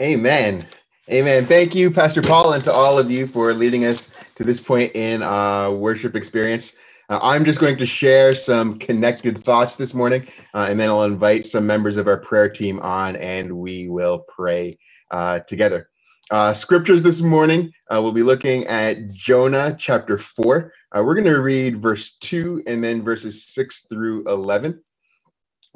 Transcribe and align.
Amen. 0.00 0.64
Amen. 1.10 1.44
Thank 1.44 1.74
you, 1.74 1.90
Pastor 1.90 2.22
Paul, 2.22 2.52
and 2.52 2.64
to 2.64 2.72
all 2.72 3.00
of 3.00 3.10
you 3.10 3.26
for 3.26 3.52
leading 3.52 3.84
us 3.84 4.10
to 4.36 4.44
this 4.44 4.60
point 4.60 4.94
in 4.94 5.24
uh, 5.24 5.72
worship 5.72 6.14
experience. 6.14 6.74
Uh, 7.08 7.18
I'm 7.20 7.44
just 7.44 7.58
going 7.58 7.76
to 7.78 7.86
share 7.86 8.32
some 8.32 8.78
connected 8.78 9.42
thoughts 9.42 9.74
this 9.74 9.94
morning, 9.94 10.28
uh, 10.54 10.68
and 10.70 10.78
then 10.78 10.88
I'll 10.88 11.02
invite 11.02 11.46
some 11.46 11.66
members 11.66 11.96
of 11.96 12.06
our 12.06 12.18
prayer 12.18 12.48
team 12.48 12.78
on, 12.78 13.16
and 13.16 13.58
we 13.58 13.88
will 13.88 14.20
pray 14.20 14.78
uh, 15.10 15.40
together. 15.40 15.88
Uh, 16.30 16.54
scriptures 16.54 17.02
this 17.02 17.20
morning, 17.20 17.72
uh, 17.92 18.00
we'll 18.00 18.12
be 18.12 18.22
looking 18.22 18.68
at 18.68 19.10
Jonah 19.10 19.74
chapter 19.80 20.16
4. 20.16 20.72
we're 20.94 21.14
going 21.14 21.24
to 21.24 21.40
read 21.40 21.82
verse 21.82 22.16
2 22.20 22.62
and 22.68 22.84
then 22.84 23.02
verses 23.02 23.46
6 23.46 23.86
through 23.90 24.28
11. 24.28 24.80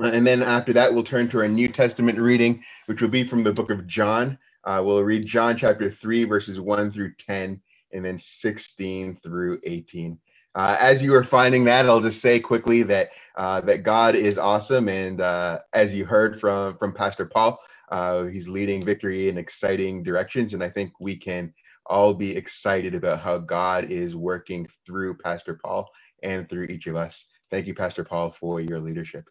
Uh, 0.01 0.11
and 0.13 0.27
then 0.27 0.43
after 0.43 0.73
that, 0.73 0.93
we'll 0.93 1.05
turn 1.05 1.29
to 1.29 1.39
our 1.39 1.49
New 1.49 1.69
Testament 1.69 2.19
reading, 2.19 2.63
which 2.87 3.03
will 3.03 3.09
be 3.09 3.25
from 3.25 3.45
the 3.45 3.53
book 3.53 3.71
of 3.71 3.87
John. 3.87 4.39
Uh, 4.65 4.83
we'll 4.85 5.03
read 5.03 5.27
John 5.27 5.57
chapter 5.57 5.91
3, 5.91 6.25
verses 6.25 6.61
1 6.61 6.93
through 6.93 7.14
10, 7.27 7.61
and 7.93 8.05
then 8.05 8.19
16 8.19 9.19
through 9.23 9.61
18. 9.64 10.19
Uh, 10.55 10.77
as 10.79 11.03
you 11.03 11.14
are 11.14 11.25
finding 11.25 11.64
that, 11.64 11.86
I'll 11.86 12.00
just 12.00 12.21
say 12.21 12.39
quickly 12.39 12.83
that 12.83 13.11
uh, 13.36 13.63
that 13.63 13.85
God 13.85 14.14
is 14.14 14.39
awesome, 14.39 14.89
and 14.89 15.21
uh, 15.21 15.61
as 15.73 15.95
you 15.95 16.05
heard 16.05 16.39
from 16.39 16.77
from 16.77 16.93
Pastor 16.93 17.25
Paul, 17.25 17.59
uh, 17.91 18.25
he's 18.25 18.49
leading 18.49 18.85
victory 18.85 19.31
in 19.31 19.39
exciting 19.39 20.03
directions, 20.03 20.53
and 20.53 20.63
I 20.63 20.69
think 20.69 20.93
we 21.00 21.17
can 21.17 21.55
all 21.86 22.13
be 22.13 22.36
excited 22.36 22.95
about 22.95 23.21
how 23.21 23.39
God 23.39 23.91
is 23.91 24.14
working 24.14 24.69
through 24.86 25.17
Pastor 25.17 25.59
Paul 25.64 25.89
and 26.22 26.49
through 26.49 26.64
each 26.64 26.86
of 26.86 26.97
us. 26.97 27.27
Thank 27.50 27.67
you, 27.67 27.75
Pastor 27.75 28.05
Paul, 28.05 28.31
for 28.31 28.61
your 28.61 28.79
leadership. 28.79 29.25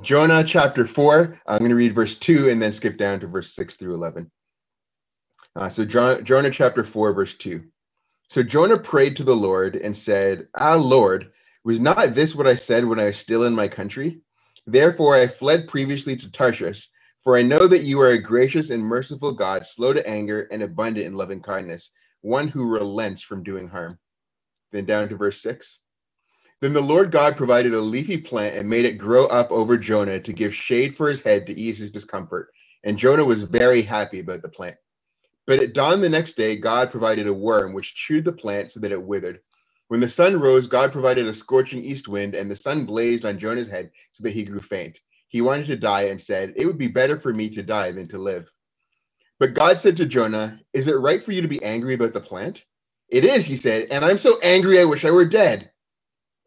Jonah 0.00 0.44
chapter 0.44 0.86
4, 0.86 1.40
I'm 1.46 1.58
going 1.58 1.70
to 1.70 1.76
read 1.76 1.94
verse 1.94 2.16
2 2.16 2.50
and 2.50 2.60
then 2.60 2.72
skip 2.72 2.98
down 2.98 3.20
to 3.20 3.26
verse 3.26 3.54
6 3.54 3.76
through 3.76 3.94
11. 3.94 4.30
Uh, 5.56 5.68
so, 5.68 5.84
Jonah 5.84 6.50
chapter 6.50 6.82
4, 6.82 7.12
verse 7.12 7.34
2. 7.34 7.64
So 8.28 8.42
Jonah 8.42 8.78
prayed 8.78 9.16
to 9.16 9.24
the 9.24 9.36
Lord 9.36 9.76
and 9.76 9.96
said, 9.96 10.48
Ah, 10.56 10.74
Lord, 10.74 11.30
was 11.62 11.78
not 11.78 12.14
this 12.14 12.34
what 12.34 12.46
I 12.46 12.56
said 12.56 12.84
when 12.84 12.98
I 12.98 13.04
was 13.04 13.16
still 13.16 13.44
in 13.44 13.54
my 13.54 13.68
country? 13.68 14.20
Therefore 14.66 15.14
I 15.14 15.28
fled 15.28 15.68
previously 15.68 16.16
to 16.16 16.30
Tarshish, 16.30 16.90
for 17.22 17.36
I 17.36 17.42
know 17.42 17.66
that 17.68 17.84
you 17.84 18.00
are 18.00 18.10
a 18.10 18.22
gracious 18.22 18.70
and 18.70 18.82
merciful 18.82 19.32
God, 19.32 19.66
slow 19.66 19.92
to 19.92 20.06
anger 20.08 20.48
and 20.50 20.62
abundant 20.62 21.06
in 21.06 21.14
loving 21.14 21.42
kindness, 21.42 21.90
one 22.22 22.48
who 22.48 22.68
relents 22.68 23.22
from 23.22 23.42
doing 23.42 23.68
harm. 23.68 23.98
Then 24.72 24.86
down 24.86 25.08
to 25.10 25.16
verse 25.16 25.40
6. 25.40 25.80
Then 26.60 26.72
the 26.72 26.80
Lord 26.80 27.10
God 27.10 27.36
provided 27.36 27.74
a 27.74 27.80
leafy 27.80 28.16
plant 28.16 28.56
and 28.56 28.68
made 28.68 28.84
it 28.84 28.98
grow 28.98 29.26
up 29.26 29.50
over 29.50 29.76
Jonah 29.76 30.20
to 30.20 30.32
give 30.32 30.54
shade 30.54 30.96
for 30.96 31.08
his 31.08 31.20
head 31.20 31.46
to 31.46 31.52
ease 31.52 31.78
his 31.78 31.90
discomfort. 31.90 32.50
And 32.84 32.98
Jonah 32.98 33.24
was 33.24 33.42
very 33.42 33.82
happy 33.82 34.20
about 34.20 34.42
the 34.42 34.48
plant. 34.48 34.76
But 35.46 35.60
at 35.60 35.74
dawn 35.74 36.00
the 36.00 36.08
next 36.08 36.36
day, 36.36 36.56
God 36.56 36.90
provided 36.90 37.26
a 37.26 37.34
worm 37.34 37.72
which 37.72 37.94
chewed 37.94 38.24
the 38.24 38.32
plant 38.32 38.72
so 38.72 38.80
that 38.80 38.92
it 38.92 39.02
withered. 39.02 39.40
When 39.88 40.00
the 40.00 40.08
sun 40.08 40.40
rose, 40.40 40.66
God 40.66 40.92
provided 40.92 41.26
a 41.26 41.34
scorching 41.34 41.84
east 41.84 42.08
wind, 42.08 42.34
and 42.34 42.50
the 42.50 42.56
sun 42.56 42.86
blazed 42.86 43.26
on 43.26 43.38
Jonah's 43.38 43.68
head 43.68 43.90
so 44.12 44.24
that 44.24 44.32
he 44.32 44.44
grew 44.44 44.60
faint. 44.60 44.98
He 45.28 45.42
wanted 45.42 45.66
to 45.66 45.76
die 45.76 46.04
and 46.04 46.20
said, 46.20 46.54
It 46.56 46.64
would 46.64 46.78
be 46.78 46.88
better 46.88 47.18
for 47.18 47.32
me 47.34 47.50
to 47.50 47.62
die 47.62 47.92
than 47.92 48.08
to 48.08 48.18
live. 48.18 48.50
But 49.38 49.54
God 49.54 49.78
said 49.78 49.96
to 49.98 50.06
Jonah, 50.06 50.60
Is 50.72 50.88
it 50.88 50.94
right 50.94 51.22
for 51.22 51.32
you 51.32 51.42
to 51.42 51.48
be 51.48 51.62
angry 51.62 51.94
about 51.94 52.14
the 52.14 52.20
plant? 52.20 52.62
It 53.08 53.24
is, 53.24 53.44
he 53.44 53.56
said, 53.56 53.88
and 53.90 54.04
I'm 54.04 54.18
so 54.18 54.38
angry 54.40 54.80
I 54.80 54.84
wish 54.84 55.04
I 55.04 55.10
were 55.10 55.26
dead. 55.26 55.70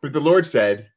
But 0.02 0.14
the 0.14 0.20
Lord 0.20 0.46
said, 0.46 0.90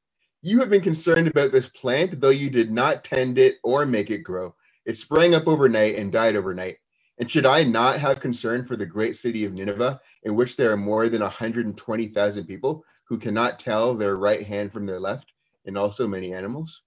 You 0.43 0.61
have 0.61 0.71
been 0.71 0.83
concerned 0.83 1.29
about 1.29 1.53
this 1.53 1.69
plant, 1.69 2.21
though 2.21 2.31
you 2.31 2.51
did 2.51 2.71
not 2.71 3.05
tend 3.05 3.39
it 3.39 3.57
or 3.63 3.87
make 3.87 4.11
it 4.11 4.19
grow. 4.19 4.55
It 4.85 4.97
sprang 4.97 5.35
up 5.35 5.47
overnight 5.47 5.97
and 5.97 6.13
died 6.13 6.37
overnight. 6.37 6.77
And 7.19 7.31
should 7.31 7.47
I 7.47 7.65
not 7.65 8.01
have 8.01 8.21
concern 8.21 8.67
for 8.67 8.77
the 8.77 8.87
great 8.87 9.17
city 9.17 9.45
of 9.45 9.53
Nineveh, 9.53 10.01
in 10.23 10.35
which 10.35 10.57
there 10.57 10.73
are 10.73 10.77
more 10.77 11.09
than 11.09 11.21
120,000 11.21 12.47
people 12.47 12.85
who 13.05 13.19
cannot 13.19 13.59
tell 13.59 13.95
their 13.95 14.17
right 14.17 14.43
hand 14.43 14.73
from 14.73 14.87
their 14.87 15.01
left, 15.01 15.33
and 15.67 15.77
also 15.77 16.07
many 16.07 16.33
animals? 16.33 16.83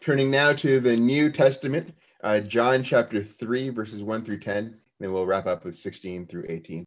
Turning 0.00 0.30
now 0.30 0.52
to 0.52 0.80
the 0.80 0.96
New 0.96 1.30
Testament, 1.30 1.92
uh, 2.22 2.40
John 2.40 2.82
chapter 2.82 3.22
3, 3.22 3.70
verses 3.70 4.02
1 4.02 4.24
through 4.24 4.40
10, 4.40 4.56
and 4.56 4.76
then 4.98 5.12
we'll 5.12 5.26
wrap 5.26 5.46
up 5.46 5.64
with 5.64 5.76
16 5.76 6.26
through 6.26 6.46
18. 6.48 6.86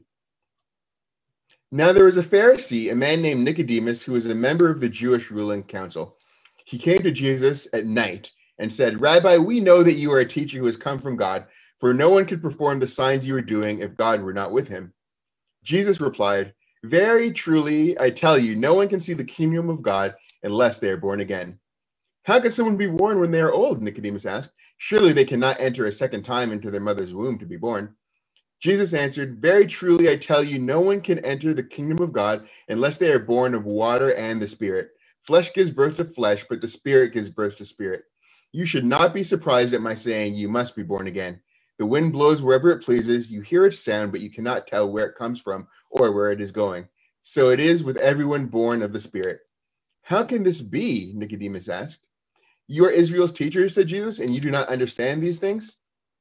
Now 1.75 1.91
there 1.91 2.05
was 2.05 2.17
a 2.17 2.23
Pharisee, 2.23 2.91
a 2.91 2.95
man 2.95 3.23
named 3.23 3.43
Nicodemus, 3.43 4.03
who 4.03 4.11
was 4.11 4.27
a 4.27 4.35
member 4.35 4.69
of 4.69 4.79
the 4.79 4.87
Jewish 4.87 5.31
ruling 5.31 5.63
council. 5.63 6.17
He 6.65 6.77
came 6.77 6.99
to 6.99 7.09
Jesus 7.09 7.67
at 7.73 7.87
night 7.87 8.31
and 8.59 8.71
said, 8.71 9.01
Rabbi, 9.01 9.39
we 9.39 9.59
know 9.59 9.81
that 9.81 9.95
you 9.95 10.11
are 10.11 10.19
a 10.19 10.29
teacher 10.29 10.59
who 10.59 10.67
has 10.67 10.77
come 10.77 10.99
from 10.99 11.15
God, 11.15 11.47
for 11.79 11.91
no 11.91 12.11
one 12.11 12.27
could 12.27 12.43
perform 12.43 12.79
the 12.79 12.87
signs 12.87 13.25
you 13.25 13.35
are 13.35 13.41
doing 13.41 13.79
if 13.79 13.97
God 13.97 14.21
were 14.21 14.35
not 14.35 14.51
with 14.51 14.67
him. 14.67 14.93
Jesus 15.63 15.99
replied, 15.99 16.53
Very 16.83 17.33
truly, 17.33 17.99
I 17.99 18.11
tell 18.11 18.37
you, 18.37 18.55
no 18.55 18.75
one 18.75 18.87
can 18.87 18.99
see 18.99 19.13
the 19.13 19.23
kingdom 19.23 19.71
of 19.71 19.81
God 19.81 20.13
unless 20.43 20.77
they 20.77 20.91
are 20.91 20.97
born 20.97 21.21
again. 21.21 21.57
How 22.21 22.39
can 22.39 22.51
someone 22.51 22.77
be 22.77 22.85
born 22.85 23.19
when 23.19 23.31
they 23.31 23.41
are 23.41 23.51
old? 23.51 23.81
Nicodemus 23.81 24.27
asked. 24.27 24.51
Surely 24.77 25.11
they 25.11 25.25
cannot 25.25 25.59
enter 25.59 25.87
a 25.87 25.91
second 25.91 26.21
time 26.21 26.51
into 26.51 26.69
their 26.69 26.81
mother's 26.81 27.15
womb 27.15 27.39
to 27.39 27.47
be 27.47 27.57
born. 27.57 27.95
Jesus 28.63 28.93
answered, 28.93 29.41
Very 29.41 29.67
truly, 29.67 30.09
I 30.09 30.15
tell 30.15 30.41
you, 30.41 30.57
no 30.57 30.79
one 30.79 31.01
can 31.01 31.19
enter 31.25 31.53
the 31.53 31.61
kingdom 31.61 31.99
of 31.99 32.13
God 32.13 32.47
unless 32.69 32.97
they 32.97 33.11
are 33.11 33.19
born 33.19 33.55
of 33.55 33.65
water 33.65 34.13
and 34.13 34.41
the 34.41 34.47
Spirit. 34.47 34.91
Flesh 35.19 35.53
gives 35.53 35.69
birth 35.69 35.97
to 35.97 36.05
flesh, 36.05 36.45
but 36.49 36.61
the 36.61 36.69
Spirit 36.69 37.13
gives 37.13 37.29
birth 37.29 37.57
to 37.57 37.65
spirit. 37.65 38.05
You 38.53 38.65
should 38.65 38.85
not 38.85 39.13
be 39.13 39.21
surprised 39.21 39.73
at 39.73 39.81
my 39.81 39.93
saying, 39.93 40.35
You 40.35 40.47
must 40.47 40.77
be 40.77 40.83
born 40.83 41.07
again. 41.07 41.41
The 41.77 41.85
wind 41.85 42.13
blows 42.13 42.41
wherever 42.41 42.71
it 42.71 42.85
pleases. 42.85 43.29
You 43.29 43.41
hear 43.41 43.65
its 43.65 43.79
sound, 43.79 44.13
but 44.13 44.21
you 44.21 44.31
cannot 44.31 44.65
tell 44.65 44.89
where 44.89 45.07
it 45.07 45.17
comes 45.17 45.41
from 45.41 45.67
or 45.91 46.13
where 46.13 46.31
it 46.31 46.39
is 46.39 46.53
going. 46.53 46.87
So 47.21 47.49
it 47.49 47.59
is 47.59 47.83
with 47.83 47.97
everyone 47.97 48.45
born 48.45 48.81
of 48.81 48.93
the 48.93 49.01
Spirit. 49.01 49.41
How 50.03 50.23
can 50.23 50.41
this 50.41 50.61
be? 50.61 51.11
Nicodemus 51.13 51.67
asked. 51.67 52.05
You 52.69 52.85
are 52.85 52.91
Israel's 52.91 53.33
teacher, 53.33 53.67
said 53.67 53.89
Jesus, 53.89 54.19
and 54.19 54.33
you 54.33 54.39
do 54.39 54.51
not 54.51 54.69
understand 54.69 55.21
these 55.21 55.39
things? 55.39 55.75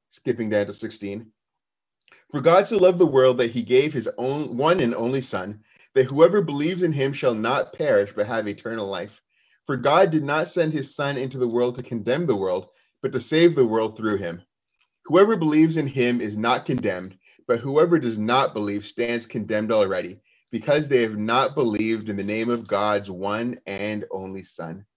Skipping 0.09 0.49
down 0.49 0.65
to 0.65 0.73
16. 0.73 1.31
For 2.33 2.41
God 2.41 2.67
so 2.67 2.77
loved 2.77 2.97
the 2.97 3.05
world 3.05 3.37
that 3.37 3.51
he 3.51 3.61
gave 3.61 3.93
his 3.93 4.09
own 4.17 4.57
one 4.57 4.79
and 4.79 4.95
only 4.95 5.21
Son, 5.21 5.61
that 5.93 6.05
whoever 6.05 6.41
believes 6.41 6.81
in 6.81 6.91
him 6.91 7.13
shall 7.13 7.35
not 7.35 7.73
perish 7.73 8.11
but 8.15 8.25
have 8.25 8.47
eternal 8.47 8.87
life. 8.87 9.21
For 9.67 9.77
God 9.77 10.09
did 10.09 10.23
not 10.23 10.49
send 10.49 10.73
his 10.73 10.95
Son 10.95 11.15
into 11.15 11.37
the 11.37 11.47
world 11.47 11.75
to 11.75 11.83
condemn 11.83 12.25
the 12.25 12.35
world, 12.35 12.69
but 13.03 13.11
to 13.11 13.21
save 13.21 13.53
the 13.53 13.67
world 13.67 13.95
through 13.95 14.17
him. 14.17 14.41
Whoever 15.05 15.35
believes 15.35 15.77
in 15.77 15.85
him 15.85 16.21
is 16.21 16.35
not 16.35 16.65
condemned, 16.65 17.19
but 17.47 17.61
whoever 17.61 17.99
does 17.99 18.17
not 18.17 18.55
believe 18.55 18.87
stands 18.87 19.27
condemned 19.27 19.71
already, 19.71 20.19
because 20.49 20.89
they 20.89 21.03
have 21.03 21.17
not 21.19 21.53
believed 21.53 22.09
in 22.09 22.15
the 22.15 22.23
name 22.23 22.49
of 22.49 22.67
God's 22.67 23.11
one 23.11 23.59
and 23.67 24.05
only 24.09 24.41
Son. 24.41 24.87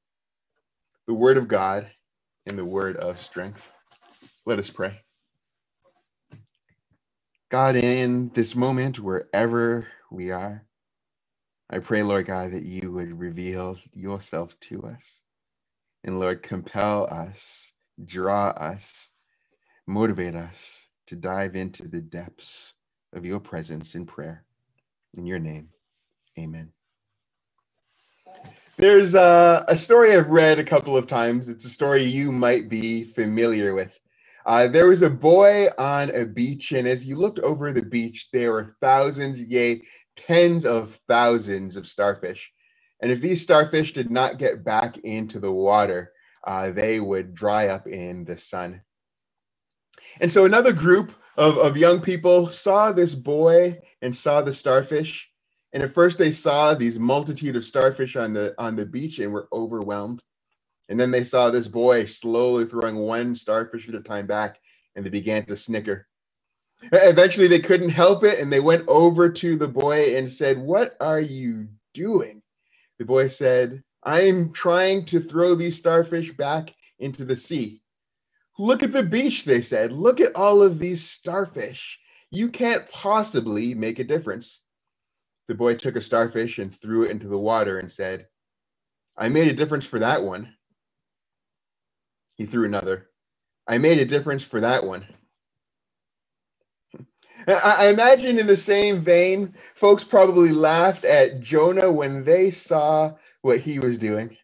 The 1.07 1.13
word 1.13 1.37
of 1.37 1.49
God 1.49 1.91
and 2.47 2.57
the 2.57 2.65
word 2.65 2.97
of 2.97 3.21
strength. 3.21 3.71
Let 4.47 4.59
us 4.59 4.71
pray. 4.71 5.03
God, 7.49 7.77
in 7.77 8.31
this 8.35 8.57
moment, 8.57 8.99
wherever 8.99 9.87
we 10.11 10.33
are, 10.33 10.65
I 11.71 11.79
pray, 11.79 12.03
Lord 12.03 12.27
God, 12.27 12.53
that 12.53 12.65
you 12.65 12.93
would 12.93 13.19
reveal 13.19 13.77
yourself 13.95 14.55
to 14.69 14.83
us. 14.85 15.03
And 16.05 16.19
Lord, 16.19 16.43
compel 16.43 17.07
us, 17.07 17.71
draw 18.05 18.49
us, 18.49 19.09
motivate 19.87 20.35
us 20.35 20.55
to 21.09 21.17
dive 21.17 21.55
into 21.57 21.87
the 21.89 22.01
depths 22.01 22.75
of 23.13 23.25
your 23.25 23.41
presence 23.41 23.95
in 23.95 24.07
prayer. 24.07 24.45
In 25.17 25.25
your 25.25 25.39
name, 25.39 25.69
amen. 26.39 26.71
There's 28.77 29.15
a, 29.15 29.65
a 29.69 29.79
story 29.79 30.15
I've 30.15 30.29
read 30.29 30.59
a 30.59 30.65
couple 30.65 30.97
of 30.97 31.07
times. 31.07 31.49
It's 31.49 31.65
a 31.65 31.71
story 31.71 32.05
you 32.05 32.31
might 32.33 32.69
be 32.69 33.05
familiar 33.05 33.75
with. 33.75 33.93
Uh, 34.47 34.69
there 34.69 34.89
was 34.89 35.03
a 35.03 35.11
boy 35.11 35.69
on 35.77 36.09
a 36.11 36.25
beach, 36.25 36.71
and 36.71 36.87
as 36.87 37.05
you 37.05 37.17
looked 37.17 37.41
over 37.41 37.73
the 37.73 37.83
beach, 37.83 38.29
there 38.33 38.53
were 38.53 38.77
thousands, 38.81 39.41
yea, 39.41 39.83
tens 40.17 40.65
of 40.65 40.99
thousands 41.09 41.77
of 41.77 41.87
starfish. 41.87 42.53
And 43.01 43.11
if 43.11 43.21
these 43.21 43.43
starfish 43.43 43.93
did 43.93 44.09
not 44.09 44.39
get 44.39 44.65
back 44.65 44.99
into 44.99 45.41
the 45.41 45.51
water, 45.51 46.13
uh, 46.47 46.71
they 46.71 47.01
would 47.01 47.35
dry 47.35 47.69
up 47.69 47.89
in 47.89 48.25
the 48.25 48.39
sun. 48.39 48.83
And 50.21 50.31
so 50.31 50.45
another 50.45 50.73
group 50.73 51.13
of, 51.37 51.59
of 51.59 51.77
young 51.77 52.01
people 52.01 52.49
saw 52.49 52.93
this 52.93 53.17
boy 53.17 53.81
and 54.01 54.15
saw 54.15 54.43
the 54.43 54.55
starfish. 54.55 55.29
And 55.73 55.83
at 55.83 55.93
first 55.93 56.19
they 56.19 56.31
saw 56.31 56.73
these 56.73 57.01
multitude 57.01 57.57
of 57.57 57.67
starfish 57.67 58.15
on 58.15 58.33
the 58.33 58.55
on 58.59 58.77
the 58.77 58.87
beach 58.87 59.19
and 59.19 59.33
were 59.33 59.49
overwhelmed. 59.53 60.23
And 60.89 60.99
then 60.99 61.11
they 61.11 61.25
saw 61.25 61.51
this 61.51 61.69
boy 61.69 62.07
slowly 62.07 62.65
throwing 62.65 62.97
one 62.97 63.35
starfish 63.35 63.89
at 63.89 63.95
a 63.95 64.01
time 64.01 64.27
back, 64.27 64.59
and 64.95 65.05
they 65.05 65.11
began 65.11 65.45
to 65.47 65.57
snicker. 65.57 66.07
Eventually, 66.93 67.49
they 67.49 67.61
couldn't 67.61 67.89
help 67.89 68.23
it, 68.23 68.39
and 68.39 68.53
they 68.53 68.61
went 68.61 68.87
over 68.87 69.29
to 69.29 69.57
the 69.57 69.69
boy 69.69 70.17
and 70.17 70.31
said, 70.31 70.59
What 70.59 70.97
are 71.01 71.21
you 71.21 71.69
doing? 71.95 72.43
The 72.99 73.05
boy 73.05 73.29
said, 73.29 73.83
I'm 74.05 74.53
trying 74.53 75.05
to 75.07 75.21
throw 75.21 75.55
these 75.55 75.77
starfish 75.77 76.37
back 76.37 76.73
into 76.99 77.25
the 77.25 77.37
sea. 77.37 77.83
Look 78.59 78.83
at 78.83 78.93
the 78.93 79.03
beach, 79.03 79.45
they 79.45 79.61
said. 79.61 79.93
Look 79.93 80.21
at 80.21 80.37
all 80.37 80.63
of 80.63 80.79
these 80.79 81.09
starfish. 81.09 81.99
You 82.31 82.49
can't 82.51 82.89
possibly 82.91 83.75
make 83.75 83.99
a 83.99 84.05
difference. 84.05 84.61
The 85.49 85.55
boy 85.55 85.75
took 85.75 85.97
a 85.97 86.01
starfish 86.01 86.59
and 86.59 86.79
threw 86.81 87.05
it 87.05 87.11
into 87.11 87.29
the 87.29 87.39
water 87.39 87.79
and 87.79 87.91
said, 87.91 88.27
I 89.17 89.29
made 89.29 89.49
a 89.49 89.55
difference 89.55 89.87
for 89.87 89.99
that 90.01 90.23
one. 90.23 90.56
He 92.37 92.47
threw 92.47 92.65
another. 92.65 93.09
I 93.67 93.79
made 93.79 93.99
a 93.99 94.05
difference 94.05 94.45
for 94.45 94.61
that 94.61 94.85
one. 94.85 95.07
I 97.49 97.89
imagine 97.89 98.39
in 98.39 98.47
the 98.47 98.57
same 98.57 99.05
vein, 99.05 99.55
folks 99.75 100.03
probably 100.03 100.51
laughed 100.51 101.05
at 101.05 101.41
Jonah 101.41 101.91
when 101.91 102.25
they 102.25 102.51
saw 102.51 103.15
what 103.43 103.61
he 103.61 103.79
was 103.79 103.99
doing. 103.99 104.37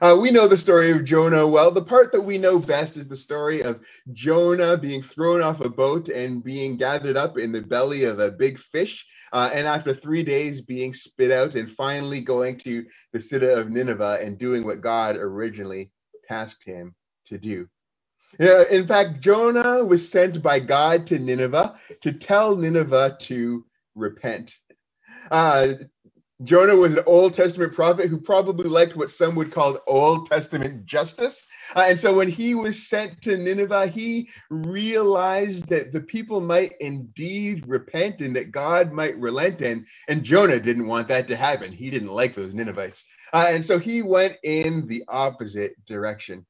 Uh, 0.00 0.16
we 0.20 0.30
know 0.30 0.46
the 0.46 0.58
story 0.58 0.90
of 0.90 1.04
Jonah 1.04 1.46
well. 1.46 1.70
The 1.70 1.82
part 1.82 2.12
that 2.12 2.20
we 2.20 2.38
know 2.38 2.58
best 2.58 2.96
is 2.96 3.08
the 3.08 3.16
story 3.16 3.62
of 3.62 3.80
Jonah 4.12 4.76
being 4.76 5.02
thrown 5.02 5.40
off 5.40 5.60
a 5.60 5.68
boat 5.68 6.08
and 6.08 6.44
being 6.44 6.76
gathered 6.76 7.16
up 7.16 7.38
in 7.38 7.50
the 7.50 7.62
belly 7.62 8.04
of 8.04 8.20
a 8.20 8.30
big 8.30 8.58
fish. 8.58 9.04
Uh, 9.32 9.50
and 9.52 9.66
after 9.66 9.94
three 9.94 10.22
days 10.22 10.60
being 10.60 10.94
spit 10.94 11.30
out 11.30 11.54
and 11.54 11.74
finally 11.76 12.20
going 12.20 12.58
to 12.58 12.86
the 13.12 13.20
city 13.20 13.48
of 13.48 13.70
Nineveh 13.70 14.18
and 14.22 14.38
doing 14.38 14.64
what 14.64 14.82
God 14.82 15.16
originally 15.16 15.90
tasked 16.28 16.64
him 16.64 16.94
to 17.28 17.38
do. 17.38 17.68
Uh, 18.40 18.64
in 18.66 18.86
fact, 18.86 19.20
Jonah 19.20 19.84
was 19.84 20.08
sent 20.08 20.42
by 20.42 20.60
God 20.60 21.06
to 21.08 21.18
Nineveh 21.18 21.78
to 22.02 22.12
tell 22.12 22.56
Nineveh 22.56 23.16
to 23.20 23.64
repent. 23.94 24.56
Uh, 25.30 25.74
Jonah 26.44 26.76
was 26.76 26.92
an 26.94 27.02
Old 27.04 27.34
Testament 27.34 27.74
prophet 27.74 28.08
who 28.08 28.20
probably 28.20 28.68
liked 28.68 28.96
what 28.96 29.10
some 29.10 29.34
would 29.34 29.50
call 29.50 29.80
Old 29.88 30.28
Testament 30.30 30.86
justice. 30.86 31.44
Uh, 31.74 31.86
and 31.88 31.98
so 31.98 32.14
when 32.14 32.28
he 32.28 32.54
was 32.54 32.88
sent 32.88 33.20
to 33.22 33.36
Nineveh, 33.36 33.88
he 33.88 34.28
realized 34.48 35.66
that 35.68 35.92
the 35.92 36.00
people 36.00 36.40
might 36.40 36.74
indeed 36.78 37.66
repent 37.66 38.20
and 38.20 38.36
that 38.36 38.52
God 38.52 38.92
might 38.92 39.18
relent. 39.18 39.60
And, 39.62 39.84
and 40.06 40.22
Jonah 40.22 40.60
didn't 40.60 40.86
want 40.86 41.08
that 41.08 41.26
to 41.28 41.36
happen. 41.36 41.72
He 41.72 41.90
didn't 41.90 42.12
like 42.12 42.36
those 42.36 42.54
Ninevites. 42.54 43.04
Uh, 43.32 43.46
and 43.48 43.64
so 43.64 43.80
he 43.80 44.02
went 44.02 44.36
in 44.44 44.86
the 44.86 45.02
opposite 45.08 45.74
direction. 45.86 46.46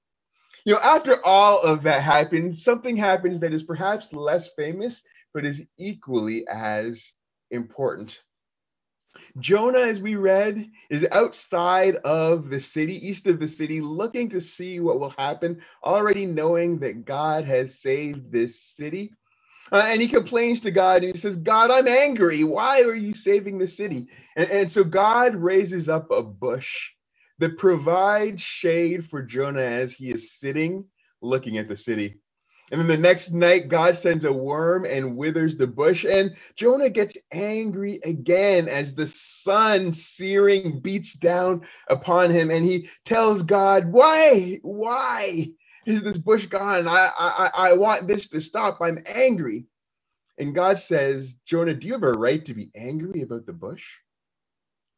You 0.64 0.74
know, 0.74 0.80
after 0.80 1.24
all 1.24 1.60
of 1.62 1.82
that 1.84 2.02
happened, 2.02 2.56
something 2.56 2.96
happens 2.96 3.40
that 3.40 3.52
is 3.52 3.62
perhaps 3.62 4.12
less 4.12 4.48
famous, 4.56 5.02
but 5.32 5.46
is 5.46 5.66
equally 5.78 6.46
as 6.48 7.12
important. 7.50 8.18
Jonah, 9.38 9.80
as 9.80 10.00
we 10.00 10.16
read, 10.16 10.70
is 10.90 11.06
outside 11.12 11.96
of 11.96 12.50
the 12.50 12.60
city, 12.60 13.08
east 13.08 13.26
of 13.26 13.38
the 13.38 13.48
city, 13.48 13.80
looking 13.80 14.28
to 14.30 14.40
see 14.40 14.80
what 14.80 15.00
will 15.00 15.14
happen, 15.16 15.62
already 15.84 16.26
knowing 16.26 16.78
that 16.80 17.04
God 17.04 17.44
has 17.44 17.80
saved 17.80 18.32
this 18.32 18.60
city. 18.60 19.12
Uh, 19.70 19.84
and 19.86 20.00
he 20.00 20.08
complains 20.08 20.60
to 20.62 20.70
God 20.70 21.04
and 21.04 21.12
he 21.12 21.18
says, 21.18 21.36
God, 21.36 21.70
I'm 21.70 21.86
angry. 21.86 22.42
Why 22.42 22.82
are 22.82 22.94
you 22.94 23.12
saving 23.12 23.58
the 23.58 23.68
city? 23.68 24.08
And, 24.34 24.50
and 24.50 24.72
so 24.72 24.82
God 24.82 25.36
raises 25.36 25.88
up 25.88 26.10
a 26.10 26.22
bush 26.22 26.90
that 27.38 27.58
provides 27.58 28.42
shade 28.42 29.06
for 29.08 29.22
Jonah 29.22 29.62
as 29.62 29.92
he 29.92 30.10
is 30.10 30.32
sitting 30.32 30.84
looking 31.20 31.58
at 31.58 31.68
the 31.68 31.76
city. 31.76 32.20
And 32.70 32.80
then 32.80 32.86
the 32.86 32.98
next 32.98 33.32
night, 33.32 33.68
God 33.68 33.96
sends 33.96 34.24
a 34.24 34.32
worm 34.32 34.84
and 34.84 35.16
withers 35.16 35.56
the 35.56 35.66
bush. 35.66 36.04
And 36.04 36.36
Jonah 36.54 36.90
gets 36.90 37.16
angry 37.32 37.98
again 38.04 38.68
as 38.68 38.94
the 38.94 39.06
sun 39.06 39.94
searing 39.94 40.80
beats 40.80 41.14
down 41.14 41.62
upon 41.88 42.30
him. 42.30 42.50
And 42.50 42.66
he 42.66 42.90
tells 43.06 43.42
God, 43.42 43.90
Why? 43.90 44.60
Why 44.62 45.48
is 45.86 46.02
this 46.02 46.18
bush 46.18 46.46
gone? 46.46 46.86
I, 46.86 47.10
I, 47.18 47.50
I 47.54 47.72
want 47.72 48.06
this 48.06 48.28
to 48.30 48.40
stop. 48.40 48.78
I'm 48.82 49.02
angry. 49.06 49.64
And 50.36 50.54
God 50.54 50.78
says, 50.78 51.34
Jonah, 51.46 51.74
do 51.74 51.86
you 51.86 51.94
have 51.94 52.02
a 52.02 52.12
right 52.12 52.44
to 52.44 52.54
be 52.54 52.70
angry 52.74 53.22
about 53.22 53.46
the 53.46 53.52
bush? 53.52 53.84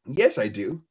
Yes, 0.05 0.37
I 0.37 0.49
do. 0.49 0.83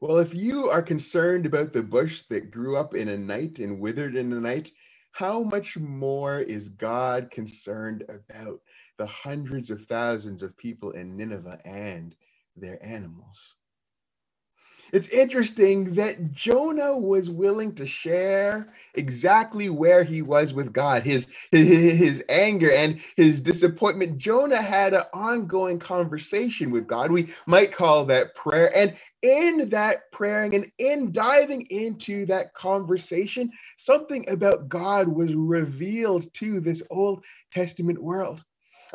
Well, 0.00 0.18
if 0.18 0.34
you 0.34 0.70
are 0.70 0.82
concerned 0.82 1.46
about 1.46 1.72
the 1.74 1.82
bush 1.82 2.22
that 2.30 2.50
grew 2.52 2.76
up 2.76 2.94
in 2.94 3.08
a 3.08 3.18
night 3.18 3.58
and 3.58 3.80
withered 3.80 4.16
in 4.16 4.32
a 4.32 4.40
night, 4.40 4.72
how 5.12 5.42
much 5.42 5.76
more 5.78 6.40
is 6.40 6.70
God 6.70 7.30
concerned 7.30 8.04
about 8.08 8.62
the 8.98 9.06
hundreds 9.06 9.70
of 9.70 9.86
thousands 9.86 10.42
of 10.42 10.56
people 10.58 10.92
in 10.92 11.16
Nineveh 11.16 11.60
and 11.66 12.14
their 12.56 12.84
animals? 12.84 13.55
It's 14.92 15.08
interesting 15.08 15.94
that 15.94 16.32
Jonah 16.32 16.96
was 16.96 17.28
willing 17.28 17.74
to 17.74 17.86
share 17.86 18.72
exactly 18.94 19.68
where 19.68 20.04
he 20.04 20.22
was 20.22 20.52
with 20.54 20.72
God, 20.72 21.02
his, 21.02 21.26
his, 21.50 21.98
his 21.98 22.24
anger 22.28 22.70
and 22.70 23.00
his 23.16 23.40
disappointment. 23.40 24.18
Jonah 24.18 24.62
had 24.62 24.94
an 24.94 25.04
ongoing 25.12 25.78
conversation 25.78 26.70
with 26.70 26.86
God. 26.86 27.10
We 27.10 27.28
might 27.46 27.74
call 27.74 28.04
that 28.06 28.34
prayer. 28.34 28.74
And 28.76 28.94
in 29.22 29.68
that 29.70 30.10
praying 30.12 30.54
and 30.54 30.70
in 30.78 31.12
diving 31.12 31.62
into 31.62 32.26
that 32.26 32.54
conversation, 32.54 33.50
something 33.76 34.28
about 34.28 34.68
God 34.68 35.08
was 35.08 35.34
revealed 35.34 36.32
to 36.34 36.60
this 36.60 36.82
Old 36.90 37.24
Testament 37.52 38.00
world. 38.00 38.42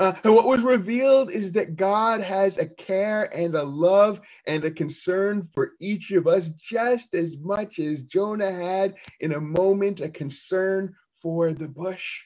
Uh, 0.01 0.15
and 0.23 0.33
what 0.33 0.47
was 0.47 0.61
revealed 0.61 1.29
is 1.29 1.51
that 1.51 1.75
God 1.75 2.21
has 2.21 2.57
a 2.57 2.65
care 2.65 3.25
and 3.37 3.53
a 3.53 3.61
love 3.61 4.19
and 4.47 4.65
a 4.65 4.71
concern 4.71 5.47
for 5.53 5.73
each 5.79 6.09
of 6.09 6.25
us, 6.25 6.49
just 6.67 7.13
as 7.13 7.37
much 7.37 7.77
as 7.77 8.01
Jonah 8.01 8.51
had 8.51 8.95
in 9.19 9.33
a 9.33 9.39
moment 9.39 10.01
a 10.01 10.09
concern 10.09 10.95
for 11.21 11.53
the 11.53 11.67
bush. 11.67 12.19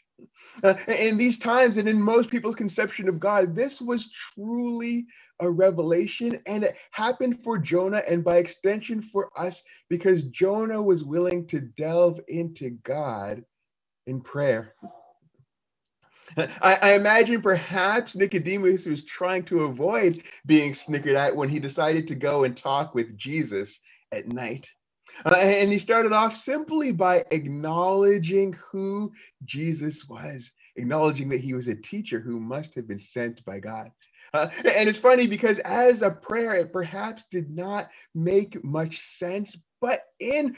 Uh, 0.64 0.76
in 0.88 1.18
these 1.18 1.38
times 1.38 1.76
and 1.76 1.90
in 1.90 2.02
most 2.02 2.30
people's 2.30 2.56
conception 2.56 3.10
of 3.10 3.20
God, 3.20 3.54
this 3.54 3.82
was 3.82 4.10
truly 4.34 5.06
a 5.42 5.52
revelation 5.52 6.40
and 6.46 6.64
it 6.64 6.78
happened 6.92 7.44
for 7.44 7.58
Jonah 7.58 8.04
and 8.08 8.24
by 8.24 8.38
extension 8.38 9.02
for 9.02 9.30
us 9.38 9.62
because 9.90 10.24
Jonah 10.28 10.82
was 10.82 11.04
willing 11.04 11.46
to 11.48 11.60
delve 11.60 12.22
into 12.30 12.70
God 12.86 13.44
in 14.08 14.22
prayer. 14.22 14.76
I, 16.38 16.78
I, 16.82 16.94
imagine 16.96 17.42
perhaps 17.42 18.16
Nicodemus 18.16 18.86
was 18.86 19.06
trying 19.06 19.44
to 19.46 19.64
avoid 19.64 20.24
being 20.46 20.74
snickered 20.74 21.16
at 21.16 21.36
when 21.36 21.50
he 21.50 21.60
decided 21.60 22.08
to 22.08 22.16
go 22.16 22.44
and 22.44 22.56
talk 22.56 22.94
with 22.94 23.18
Jesus 23.18 23.80
at 24.12 24.28
night. 24.28 24.68
Uh, 25.26 25.36
and 25.36 25.72
he 25.72 25.80
started 25.80 26.12
off 26.12 26.36
simply 26.36 26.92
by 26.92 27.24
acknowledging 27.32 28.58
who 28.72 29.12
Jesus 29.46 30.08
was, 30.10 30.52
acknowledging 30.76 31.30
that 31.30 31.42
he 31.42 31.54
was 31.54 31.68
a 31.68 31.76
teacher 31.76 32.20
who 32.20 32.40
must 32.40 32.76
have 32.76 32.88
been 32.88 33.00
sent 33.00 33.44
by 33.46 33.60
God. 33.60 33.92
Uh, 34.34 34.50
and 34.66 34.90
it's 34.90 35.00
funny 35.00 35.28
because 35.28 35.60
as 35.60 36.02
a 36.02 36.12
prayer, 36.12 36.56
it 36.56 36.74
perhaps 36.74 37.24
did 37.32 37.50
not 37.50 37.90
make 38.14 38.62
much 38.64 39.00
sense, 39.00 39.56
but 39.80 40.02
in 40.20 40.56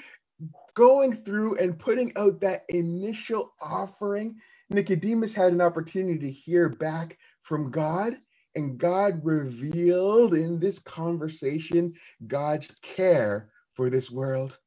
going 0.75 1.15
through 1.15 1.58
and 1.58 1.79
putting 1.79 2.12
out 2.15 2.39
that 2.41 2.65
initial 2.70 3.53
offering, 3.62 4.36
Nicodemus 4.70 5.34
had 5.34 5.53
an 5.53 5.62
opportunity 5.62 6.20
to 6.20 6.32
hear 6.32 6.70
back 6.70 7.17
from 7.41 7.72
God, 7.72 8.17
and 8.56 8.77
God 8.77 9.22
revealed 9.24 10.34
in 10.34 10.60
this 10.60 10.79
conversation 10.79 11.94
God's 12.27 12.70
care 12.82 13.50
for 13.74 13.89
this 13.89 14.12
world. 14.12 14.58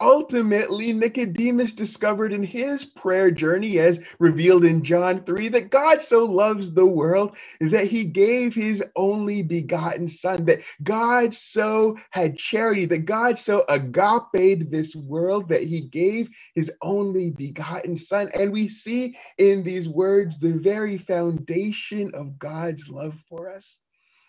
Ultimately, 0.00 0.92
Nicodemus 0.92 1.72
discovered 1.72 2.32
in 2.32 2.42
his 2.42 2.84
prayer 2.84 3.30
journey, 3.30 3.78
as 3.80 4.00
revealed 4.20 4.64
in 4.64 4.84
John 4.84 5.24
3, 5.24 5.48
that 5.48 5.70
God 5.70 6.02
so 6.02 6.24
loves 6.24 6.72
the 6.72 6.86
world 6.86 7.36
that 7.60 7.88
he 7.88 8.04
gave 8.04 8.54
his 8.54 8.82
only 8.94 9.42
begotten 9.42 10.08
Son, 10.08 10.44
that 10.44 10.62
God 10.82 11.34
so 11.34 11.98
had 12.10 12.38
charity, 12.38 12.86
that 12.86 13.06
God 13.06 13.38
so 13.38 13.64
agape 13.68 14.70
this 14.70 14.94
world 14.94 15.48
that 15.48 15.64
he 15.64 15.80
gave 15.80 16.28
his 16.54 16.70
only 16.80 17.30
begotten 17.30 17.98
Son. 17.98 18.30
And 18.34 18.52
we 18.52 18.68
see 18.68 19.16
in 19.38 19.64
these 19.64 19.88
words 19.88 20.38
the 20.38 20.52
very 20.52 20.98
foundation 20.98 22.14
of 22.14 22.38
God's 22.38 22.88
love 22.88 23.18
for 23.28 23.50
us, 23.50 23.76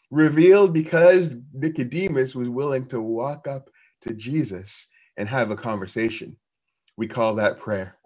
revealed 0.10 0.74
because 0.74 1.36
Nicodemus 1.53 2.33
was 2.33 2.50
willing 2.50 2.88
to 2.88 3.01
walk 3.01 3.48
up 3.48 3.69
to 4.07 4.13
Jesus 4.13 4.88
and 5.17 5.27
have 5.29 5.51
a 5.51 5.55
conversation. 5.55 6.38
We 6.98 7.08
call 7.08 7.36
that 7.36 7.60
prayer. 7.60 7.98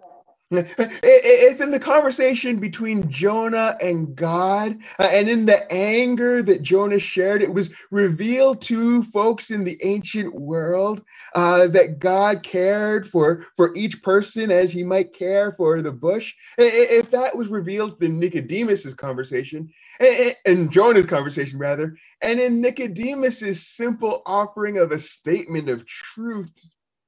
It's 0.49 1.59
in 1.59 1.71
the 1.71 1.79
conversation 1.79 2.57
between 2.57 3.09
Jonah 3.09 3.77
and 3.81 4.15
God, 4.15 4.77
uh, 4.97 5.03
and 5.03 5.27
in 5.27 5.45
the 5.45 5.69
anger 5.71 6.41
that 6.41 6.63
Jonah 6.63 6.99
shared, 6.99 7.41
it 7.41 7.53
was 7.53 7.69
revealed 7.91 8.61
to 8.63 9.03
folks 9.11 9.51
in 9.51 9.65
the 9.65 9.77
ancient 9.83 10.33
world 10.33 11.03
uh, 11.35 11.67
that 11.67 11.99
God 11.99 12.43
cared 12.43 13.09
for, 13.09 13.45
for 13.57 13.75
each 13.75 14.01
person 14.01 14.49
as 14.49 14.71
he 14.71 14.83
might 14.83 15.13
care 15.13 15.51
for 15.51 15.81
the 15.81 15.91
bush. 15.91 16.33
If 16.57 17.11
that 17.11 17.35
was 17.35 17.49
revealed 17.49 18.01
in 18.01 18.17
Nicodemus's 18.17 18.93
conversation, 18.93 19.69
and 19.99 20.71
Jonah's 20.71 21.07
conversation 21.07 21.59
rather, 21.59 21.97
and 22.21 22.39
in 22.39 22.61
Nicodemus's 22.61 23.67
simple 23.67 24.21
offering 24.25 24.77
of 24.77 24.91
a 24.91 24.99
statement 24.99 25.67
of 25.69 25.85
truth 25.85 26.53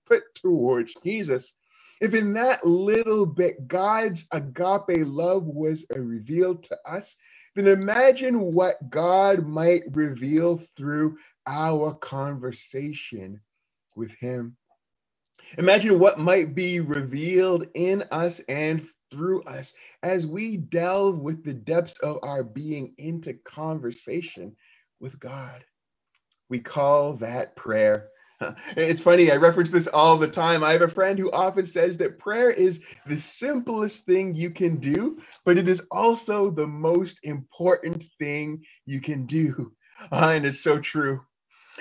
put 0.10 0.24
towards 0.36 0.94
Jesus, 1.04 1.54
if 2.02 2.14
in 2.14 2.34
that 2.34 2.66
little 2.66 3.26
bit 3.26 3.68
God's 3.68 4.26
agape 4.32 5.06
love 5.06 5.46
was 5.46 5.86
revealed 5.90 6.64
to 6.66 6.78
us, 6.86 7.16
then 7.56 7.68
imagine 7.68 8.52
what 8.54 8.90
God 8.90 9.46
might 9.46 9.84
reveal 9.92 10.62
through 10.76 11.18
our 11.46 11.94
conversation 11.94 13.42
with 13.96 14.12
Him. 14.12 14.56
Imagine 15.58 16.00
what 16.00 16.20
might 16.20 16.56
be 16.56 16.80
revealed 16.80 17.68
in 17.74 18.04
us 18.12 18.40
and 18.48 18.88
through 19.12 19.44
us 19.44 19.74
as 20.04 20.28
we 20.28 20.58
delve 20.58 21.18
with 21.18 21.44
the 21.44 21.54
depths 21.54 21.98
of 22.00 22.20
our 22.24 22.44
being 22.44 22.94
into 22.98 23.34
conversation 23.46 24.56
with 25.00 25.20
God. 25.20 25.66
We 26.50 26.60
call 26.60 27.14
that 27.18 27.56
prayer. 27.56 28.10
It's 28.78 29.02
funny, 29.02 29.32
I 29.32 29.36
reference 29.36 29.70
this 29.70 29.88
all 29.88 30.18
the 30.18 30.28
time. 30.28 30.64
I 30.64 30.72
have 30.72 30.82
a 30.82 30.88
friend 30.88 31.20
who 31.20 31.32
often 31.32 31.66
says 31.66 31.98
that 31.98 32.20
prayer 32.20 32.50
is 32.50 32.80
the 33.06 33.18
simplest 33.18 34.06
thing 34.06 34.36
you 34.36 34.50
can 34.50 34.78
do, 34.78 35.20
but 35.46 35.58
it 35.58 35.68
is 35.68 35.82
also 35.92 36.50
the 36.50 36.68
most 36.68 37.20
important 37.24 38.04
thing 38.18 38.64
you 38.86 39.02
can 39.02 39.26
do. 39.26 39.74
Uh, 40.12 40.32
and 40.36 40.46
it's 40.46 40.62
so 40.62 40.80
true 40.80 41.22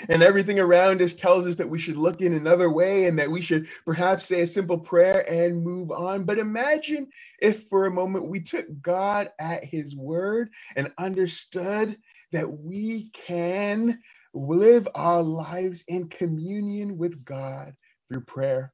and 0.08 0.22
everything 0.22 0.60
around 0.60 1.02
us 1.02 1.14
tells 1.14 1.46
us 1.46 1.56
that 1.56 1.68
we 1.68 1.78
should 1.78 1.96
look 1.96 2.20
in 2.20 2.34
another 2.34 2.70
way 2.70 3.06
and 3.06 3.18
that 3.18 3.30
we 3.30 3.40
should 3.40 3.66
perhaps 3.84 4.26
say 4.26 4.42
a 4.42 4.46
simple 4.46 4.78
prayer 4.78 5.28
and 5.30 5.62
move 5.62 5.90
on. 5.90 6.24
But 6.24 6.38
imagine 6.38 7.08
if 7.40 7.68
for 7.68 7.86
a 7.86 7.90
moment 7.90 8.28
we 8.28 8.40
took 8.40 8.66
God 8.80 9.30
at 9.38 9.64
his 9.64 9.96
word 9.96 10.50
and 10.76 10.92
understood 10.98 11.96
that 12.32 12.50
we 12.50 13.10
can 13.26 13.98
live 14.35 14.88
our 14.94 15.23
lives 15.23 15.85
in 15.88 16.08
communion 16.08 16.99
with 16.99 17.25
God 17.25 17.75
through 18.08 18.23
prayer. 18.23 18.73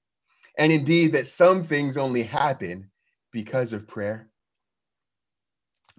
And 0.58 0.72
indeed, 0.72 1.12
that 1.12 1.28
some 1.28 1.64
things 1.64 1.96
only 1.96 2.22
happen 2.22 2.90
because 3.32 3.72
of 3.72 3.88
prayer. 3.88 4.28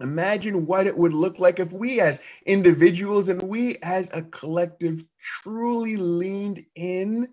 Imagine 0.00 0.66
what 0.66 0.86
it 0.86 0.96
would 0.96 1.14
look 1.14 1.38
like 1.38 1.58
if 1.58 1.72
we, 1.72 2.00
as 2.00 2.18
individuals 2.44 3.28
and 3.28 3.42
we 3.42 3.76
as 3.82 4.08
a 4.12 4.22
collective, 4.22 5.02
truly 5.42 5.96
leaned 5.96 6.64
in 6.74 7.28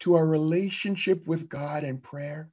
to 0.00 0.14
our 0.16 0.26
relationship 0.26 1.26
with 1.26 1.48
God 1.48 1.84
and 1.84 2.02
prayer. 2.02 2.50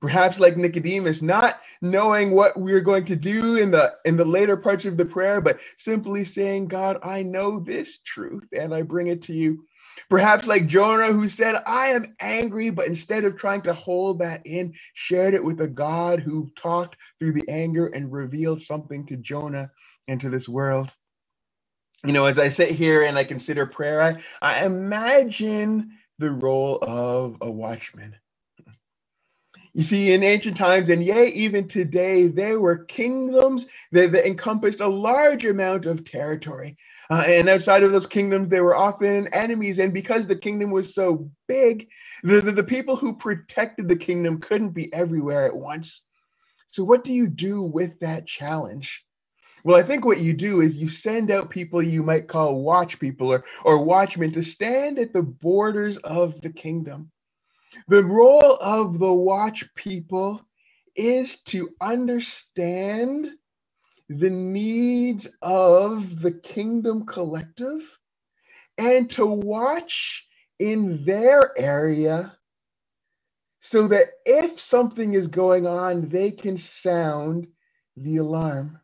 Perhaps 0.00 0.38
like 0.38 0.56
Nicodemus, 0.56 1.22
not 1.22 1.60
knowing 1.80 2.32
what 2.32 2.58
we're 2.58 2.80
going 2.80 3.06
to 3.06 3.16
do 3.16 3.56
in 3.56 3.70
the 3.70 3.94
in 4.04 4.16
the 4.16 4.24
later 4.24 4.56
parts 4.56 4.84
of 4.84 4.96
the 4.96 5.06
prayer, 5.06 5.40
but 5.40 5.58
simply 5.78 6.24
saying, 6.24 6.68
God, 6.68 6.98
I 7.02 7.22
know 7.22 7.60
this 7.60 8.00
truth 8.04 8.44
and 8.52 8.74
I 8.74 8.82
bring 8.82 9.06
it 9.06 9.22
to 9.22 9.32
you. 9.32 9.64
Perhaps 10.10 10.46
like 10.46 10.66
Jonah, 10.66 11.12
who 11.12 11.28
said, 11.28 11.62
I 11.66 11.88
am 11.88 12.14
angry, 12.20 12.70
but 12.70 12.86
instead 12.86 13.24
of 13.24 13.36
trying 13.36 13.62
to 13.62 13.72
hold 13.72 14.18
that 14.18 14.42
in, 14.44 14.74
shared 14.92 15.34
it 15.34 15.42
with 15.42 15.60
a 15.60 15.68
God 15.68 16.20
who 16.20 16.52
talked 16.60 16.96
through 17.18 17.32
the 17.32 17.48
anger 17.48 17.86
and 17.86 18.12
revealed 18.12 18.60
something 18.60 19.06
to 19.06 19.16
Jonah 19.16 19.70
and 20.06 20.20
to 20.20 20.28
this 20.28 20.48
world. 20.48 20.92
You 22.04 22.12
know, 22.12 22.26
as 22.26 22.38
I 22.38 22.50
sit 22.50 22.70
here 22.70 23.02
and 23.02 23.18
I 23.18 23.24
consider 23.24 23.66
prayer, 23.66 24.02
I, 24.02 24.22
I 24.42 24.64
imagine 24.64 25.92
the 26.18 26.30
role 26.30 26.78
of 26.82 27.38
a 27.40 27.50
watchman. 27.50 28.14
You 29.76 29.82
see, 29.82 30.14
in 30.14 30.22
ancient 30.22 30.56
times, 30.56 30.88
and 30.88 31.04
yea, 31.04 31.26
even 31.26 31.68
today, 31.68 32.28
there 32.28 32.58
were 32.58 32.86
kingdoms 32.86 33.66
that, 33.92 34.10
that 34.12 34.26
encompassed 34.26 34.80
a 34.80 34.88
large 34.88 35.44
amount 35.44 35.84
of 35.84 36.02
territory. 36.02 36.78
Uh, 37.10 37.24
and 37.26 37.46
outside 37.46 37.82
of 37.82 37.92
those 37.92 38.06
kingdoms, 38.06 38.48
there 38.48 38.64
were 38.64 38.74
often 38.74 39.28
enemies. 39.34 39.78
And 39.78 39.92
because 39.92 40.26
the 40.26 40.34
kingdom 40.34 40.70
was 40.70 40.94
so 40.94 41.30
big, 41.46 41.88
the, 42.22 42.40
the, 42.40 42.52
the 42.52 42.64
people 42.64 42.96
who 42.96 43.16
protected 43.16 43.86
the 43.86 43.98
kingdom 43.98 44.40
couldn't 44.40 44.70
be 44.70 44.90
everywhere 44.94 45.44
at 45.44 45.54
once. 45.54 46.00
So, 46.70 46.82
what 46.82 47.04
do 47.04 47.12
you 47.12 47.26
do 47.26 47.60
with 47.60 48.00
that 48.00 48.26
challenge? 48.26 49.04
Well, 49.62 49.76
I 49.76 49.82
think 49.82 50.06
what 50.06 50.20
you 50.20 50.32
do 50.32 50.62
is 50.62 50.78
you 50.78 50.88
send 50.88 51.30
out 51.30 51.50
people 51.50 51.82
you 51.82 52.02
might 52.02 52.28
call 52.28 52.62
watch 52.62 52.98
people 52.98 53.30
or, 53.30 53.44
or 53.62 53.84
watchmen 53.84 54.32
to 54.32 54.42
stand 54.42 54.98
at 54.98 55.12
the 55.12 55.22
borders 55.22 55.98
of 55.98 56.40
the 56.40 56.48
kingdom. 56.48 57.10
The 57.88 58.04
role 58.04 58.56
of 58.60 58.98
the 58.98 59.12
watch 59.12 59.64
people 59.74 60.42
is 60.94 61.40
to 61.44 61.70
understand 61.80 63.30
the 64.08 64.30
needs 64.30 65.28
of 65.42 66.20
the 66.20 66.32
kingdom 66.32 67.06
collective 67.06 67.82
and 68.78 69.10
to 69.10 69.26
watch 69.26 70.24
in 70.58 71.04
their 71.04 71.58
area 71.58 72.36
so 73.60 73.88
that 73.88 74.10
if 74.24 74.60
something 74.60 75.14
is 75.14 75.26
going 75.26 75.66
on, 75.66 76.08
they 76.08 76.30
can 76.30 76.56
sound 76.56 77.48
the 77.96 78.18
alarm. 78.18 78.78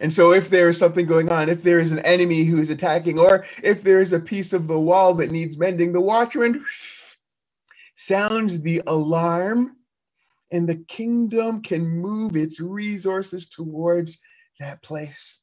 And 0.00 0.12
so, 0.12 0.32
if 0.32 0.50
there 0.50 0.68
is 0.68 0.76
something 0.76 1.06
going 1.06 1.30
on, 1.30 1.48
if 1.48 1.62
there 1.62 1.78
is 1.78 1.92
an 1.92 2.00
enemy 2.00 2.44
who 2.44 2.60
is 2.60 2.68
attacking, 2.68 3.18
or 3.18 3.46
if 3.62 3.84
there 3.84 4.02
is 4.02 4.12
a 4.12 4.18
piece 4.18 4.52
of 4.52 4.66
the 4.66 4.78
wall 4.78 5.14
that 5.14 5.30
needs 5.30 5.56
mending, 5.56 5.92
the 5.92 6.00
watchman 6.00 6.64
sounds 7.96 8.60
the 8.60 8.82
alarm, 8.86 9.76
and 10.50 10.68
the 10.68 10.84
kingdom 10.88 11.62
can 11.62 11.86
move 11.88 12.36
its 12.36 12.60
resources 12.60 13.48
towards 13.48 14.18
that 14.60 14.82
place. 14.82 15.40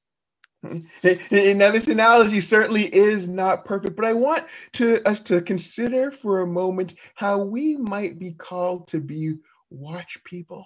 Now, 1.04 1.72
this 1.72 1.88
analogy 1.88 2.42
certainly 2.42 2.84
is 2.86 3.28
not 3.28 3.66
perfect, 3.66 3.96
but 3.96 4.06
I 4.06 4.14
want 4.14 4.46
to, 4.74 5.08
us 5.08 5.22
to 5.22 5.42
consider 5.42 6.12
for 6.12 6.42
a 6.42 6.48
moment 6.48 6.96
how 7.16 7.44
we 7.44 7.78
might 7.78 8.20
be 8.20 8.34
called 8.34 8.88
to 8.90 9.00
be 9.00 9.36
watch 9.70 10.20
people. 10.24 10.66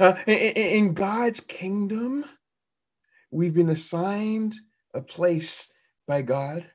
Uh, 0.00 0.16
in, 0.26 0.34
in 0.34 0.94
God's 0.94 1.40
kingdom, 1.40 2.24
we've 3.30 3.54
been 3.54 3.70
assigned 3.70 4.54
a 4.94 5.00
place 5.00 5.70
by 6.08 6.22
God 6.22 6.66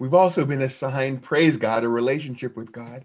We've 0.00 0.14
also 0.14 0.46
been 0.46 0.62
assigned, 0.62 1.22
praise 1.22 1.58
God, 1.58 1.84
a 1.84 1.88
relationship 1.88 2.56
with 2.56 2.72
God. 2.72 3.04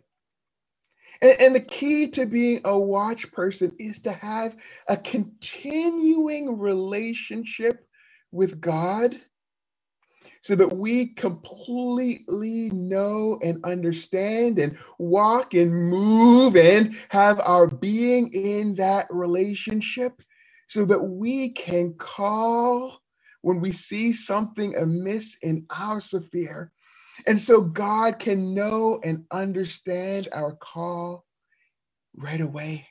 And, 1.22 1.42
and, 1.42 1.56
the 1.56 1.60
key 1.60 2.08
to 2.12 2.26
being 2.26 2.62
a 2.64 2.80
watch 2.80 3.30
person 3.34 3.74
is 3.78 4.00
to 4.04 4.14
have 4.14 4.56
a 4.88 4.96
continuing 4.96 6.58
relationship 6.58 7.86
with 8.32 8.62
God 8.62 9.20
so 10.42 10.56
that 10.56 10.72
we 10.72 11.08
completely 11.08 12.70
know 12.70 13.40
and 13.44 13.66
understand 13.66 14.58
and 14.58 14.78
walk 14.98 15.54
and 15.54 15.74
move 15.74 16.56
and 16.56 16.96
have 17.10 17.42
our 17.42 17.68
being 17.68 18.32
in 18.34 18.76
that 18.76 19.08
relationship 19.10 20.22
so 20.70 20.86
that 20.86 21.04
we 21.04 21.50
can 21.50 21.94
call 21.96 23.02
when 23.42 23.60
we 23.60 23.74
see 23.74 24.14
something 24.14 24.78
amiss 24.78 25.38
in 25.42 25.66
our 25.70 26.00
sphere 26.00 26.72
and 27.28 27.40
so 27.40 27.62
God 27.62 28.20
can 28.20 28.54
know 28.54 29.00
and 29.04 29.26
understand 29.32 30.30
our 30.32 30.54
call 30.54 31.26
right 32.16 32.42
away. 32.42 32.88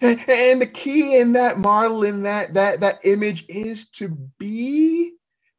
And, 0.00 0.60
the 0.60 0.66
key 0.66 1.16
in 1.18 1.32
that 1.32 1.58
model, 1.58 2.04
in 2.04 2.22
that, 2.22 2.54
that, 2.54 2.80
that 2.80 3.00
image, 3.04 3.44
is 3.48 3.88
to 3.92 4.08
be 4.38 5.14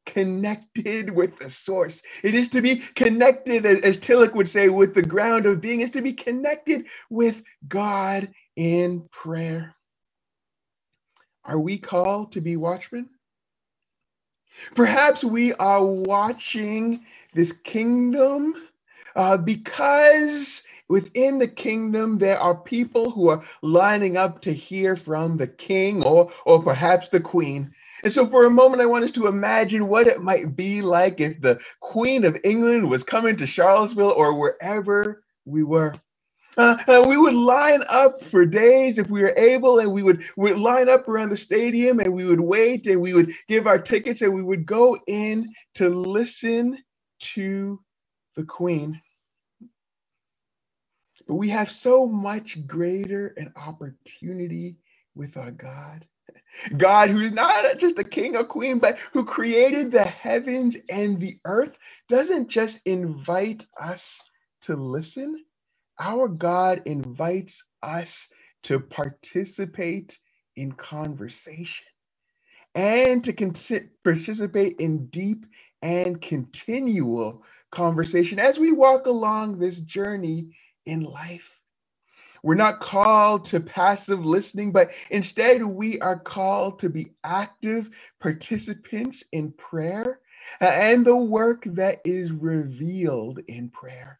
connected 0.05 1.09
with 1.09 1.37
the 1.37 1.49
source. 1.49 2.01
It 2.23 2.35
is 2.35 2.49
to 2.49 2.61
be 2.61 2.77
connected, 2.77 3.65
as, 3.65 3.81
as 3.81 3.97
Tillich 3.97 4.33
would 4.33 4.47
say, 4.47 4.69
with 4.69 4.93
the 4.93 5.01
ground 5.01 5.45
of 5.45 5.61
being, 5.61 5.81
is 5.81 5.91
to 5.91 6.01
be 6.01 6.13
connected 6.13 6.85
with 7.09 7.41
God 7.67 8.29
in 8.55 9.07
prayer. 9.11 9.75
Are 11.43 11.59
we 11.59 11.77
called 11.77 12.33
to 12.33 12.41
be 12.41 12.55
watchmen? 12.57 13.09
Perhaps 14.75 15.23
we 15.23 15.53
are 15.53 15.85
watching 15.85 17.05
this 17.33 17.51
kingdom 17.63 18.55
uh, 19.15 19.37
because 19.37 20.63
within 20.87 21.39
the 21.39 21.47
kingdom 21.47 22.17
there 22.17 22.39
are 22.39 22.55
people 22.55 23.11
who 23.11 23.29
are 23.29 23.43
lining 23.61 24.17
up 24.17 24.41
to 24.41 24.53
hear 24.53 24.95
from 24.95 25.37
the 25.37 25.47
king 25.47 26.03
or, 26.03 26.31
or 26.45 26.61
perhaps 26.61 27.09
the 27.09 27.19
queen. 27.19 27.73
And 28.03 28.13
so, 28.13 28.25
for 28.27 28.45
a 28.45 28.49
moment, 28.49 28.81
I 28.81 28.85
want 28.85 29.03
us 29.03 29.11
to 29.11 29.27
imagine 29.27 29.87
what 29.87 30.07
it 30.07 30.21
might 30.21 30.55
be 30.55 30.81
like 30.81 31.19
if 31.19 31.41
the 31.41 31.59
Queen 31.81 32.23
of 32.23 32.37
England 32.45 32.89
was 32.89 33.03
coming 33.03 33.35
to 33.37 33.45
Charlottesville 33.45 34.11
or 34.11 34.39
wherever 34.39 35.23
we 35.45 35.63
were. 35.63 35.93
Uh, 36.59 36.77
uh, 36.89 37.05
we 37.07 37.15
would 37.15 37.33
line 37.33 37.81
up 37.87 38.21
for 38.21 38.45
days 38.45 38.97
if 38.97 39.09
we 39.09 39.21
were 39.21 39.33
able, 39.37 39.79
and 39.79 39.93
we 39.93 40.03
would, 40.03 40.25
would 40.35 40.59
line 40.59 40.89
up 40.89 41.07
around 41.07 41.29
the 41.29 41.37
stadium 41.37 42.01
and 42.01 42.13
we 42.13 42.25
would 42.25 42.41
wait 42.41 42.85
and 42.85 42.99
we 42.99 43.13
would 43.13 43.31
give 43.47 43.65
our 43.65 43.79
tickets 43.79 44.21
and 44.21 44.33
we 44.33 44.43
would 44.43 44.65
go 44.65 44.99
in 45.07 45.47
to 45.75 45.87
listen 45.87 46.77
to 47.21 47.79
the 48.35 48.43
Queen. 48.43 49.01
But 51.29 51.35
we 51.35 51.47
have 51.47 51.71
so 51.71 52.05
much 52.05 52.67
greater 52.67 53.27
an 53.37 53.53
opportunity 53.55 54.75
with 55.15 55.37
our 55.37 55.51
God. 55.51 56.05
God, 56.75 57.09
who 57.09 57.21
is 57.21 57.31
not 57.31 57.77
just 57.77 57.99
a 57.99 58.03
king 58.03 58.35
or 58.35 58.43
queen, 58.43 58.79
but 58.79 58.99
who 59.13 59.23
created 59.23 59.93
the 59.93 60.03
heavens 60.03 60.75
and 60.89 61.21
the 61.21 61.39
earth, 61.45 61.77
doesn't 62.09 62.49
just 62.49 62.81
invite 62.85 63.65
us 63.79 64.19
to 64.63 64.75
listen, 64.75 65.45
our 65.99 66.27
God 66.29 66.83
invites 66.85 67.63
us 67.83 68.29
to 68.63 68.79
participate 68.79 70.17
in 70.55 70.73
conversation 70.73 71.85
and 72.75 73.23
to 73.25 73.33
con- 73.33 73.55
participate 74.03 74.77
in 74.79 75.07
deep 75.07 75.45
and 75.81 76.21
continual 76.21 77.43
conversation 77.71 78.39
as 78.39 78.59
we 78.59 78.71
walk 78.71 79.07
along 79.07 79.59
this 79.59 79.79
journey 79.79 80.55
in 80.85 81.01
life. 81.01 81.49
We're 82.43 82.55
not 82.55 82.79
called 82.79 83.45
to 83.45 83.59
passive 83.59 84.25
listening, 84.25 84.71
but 84.71 84.91
instead 85.09 85.63
we 85.63 85.99
are 85.99 86.17
called 86.19 86.79
to 86.79 86.89
be 86.89 87.13
active 87.23 87.89
participants 88.21 89.23
in 89.31 89.51
prayer 89.53 90.19
and 90.61 91.05
the 91.05 91.15
work 91.15 91.63
that 91.65 92.01
is 92.05 92.31
revealed 92.31 93.39
in 93.47 93.69
prayer. 93.69 94.18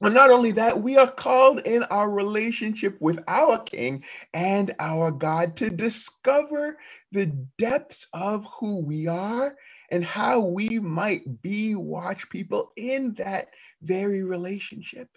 But 0.00 0.12
not 0.12 0.30
only 0.30 0.52
that, 0.52 0.82
we 0.82 0.96
are 0.96 1.10
called 1.10 1.60
in 1.60 1.84
our 1.84 2.10
relationship 2.10 3.00
with 3.00 3.20
our 3.28 3.62
King 3.62 4.04
and 4.32 4.74
our 4.78 5.10
God 5.10 5.56
to 5.58 5.70
discover 5.70 6.78
the 7.12 7.26
depths 7.58 8.06
of 8.12 8.44
who 8.58 8.80
we 8.80 9.06
are 9.06 9.56
and 9.90 10.04
how 10.04 10.40
we 10.40 10.78
might 10.78 11.40
be 11.42 11.74
watch 11.74 12.28
people 12.28 12.72
in 12.76 13.14
that 13.14 13.48
very 13.82 14.22
relationship. 14.22 15.08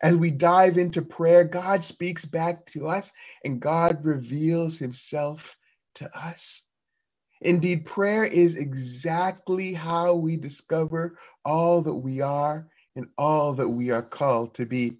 As 0.00 0.14
we 0.14 0.30
dive 0.30 0.78
into 0.78 1.02
prayer, 1.02 1.44
God 1.44 1.84
speaks 1.84 2.24
back 2.24 2.66
to 2.72 2.88
us 2.88 3.10
and 3.44 3.60
God 3.60 4.04
reveals 4.04 4.78
himself 4.78 5.56
to 5.96 6.16
us. 6.16 6.62
Indeed, 7.40 7.84
prayer 7.86 8.24
is 8.24 8.56
exactly 8.56 9.74
how 9.74 10.14
we 10.14 10.36
discover 10.36 11.18
all 11.44 11.82
that 11.82 11.94
we 11.94 12.20
are 12.20 12.68
and 12.96 13.06
all 13.18 13.54
that 13.54 13.68
we 13.68 13.90
are 13.90 14.02
called 14.02 14.54
to 14.54 14.66
be. 14.66 14.98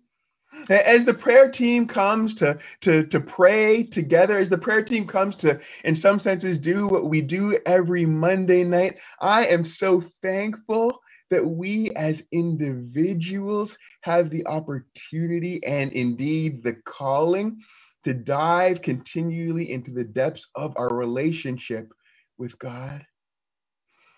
As 0.70 1.04
the 1.04 1.14
prayer 1.14 1.50
team 1.50 1.86
comes 1.86 2.34
to, 2.36 2.58
to, 2.82 3.04
to 3.06 3.20
pray 3.20 3.82
together, 3.82 4.38
as 4.38 4.48
the 4.48 4.58
prayer 4.58 4.82
team 4.82 5.06
comes 5.06 5.36
to, 5.36 5.60
in 5.84 5.94
some 5.94 6.20
senses, 6.20 6.58
do 6.58 6.86
what 6.86 7.06
we 7.06 7.20
do 7.20 7.58
every 7.66 8.06
Monday 8.06 8.64
night, 8.64 8.98
I 9.20 9.46
am 9.46 9.64
so 9.64 10.02
thankful 10.22 11.00
that 11.30 11.44
we 11.44 11.90
as 11.96 12.24
individuals 12.30 13.76
have 14.02 14.30
the 14.30 14.46
opportunity 14.46 15.62
and 15.64 15.92
indeed 15.92 16.62
the 16.62 16.74
calling 16.84 17.60
to 18.04 18.14
dive 18.14 18.82
continually 18.82 19.72
into 19.72 19.90
the 19.90 20.04
depths 20.04 20.48
of 20.54 20.74
our 20.76 20.94
relationship 20.94 21.92
with 22.38 22.58
God. 22.58 23.04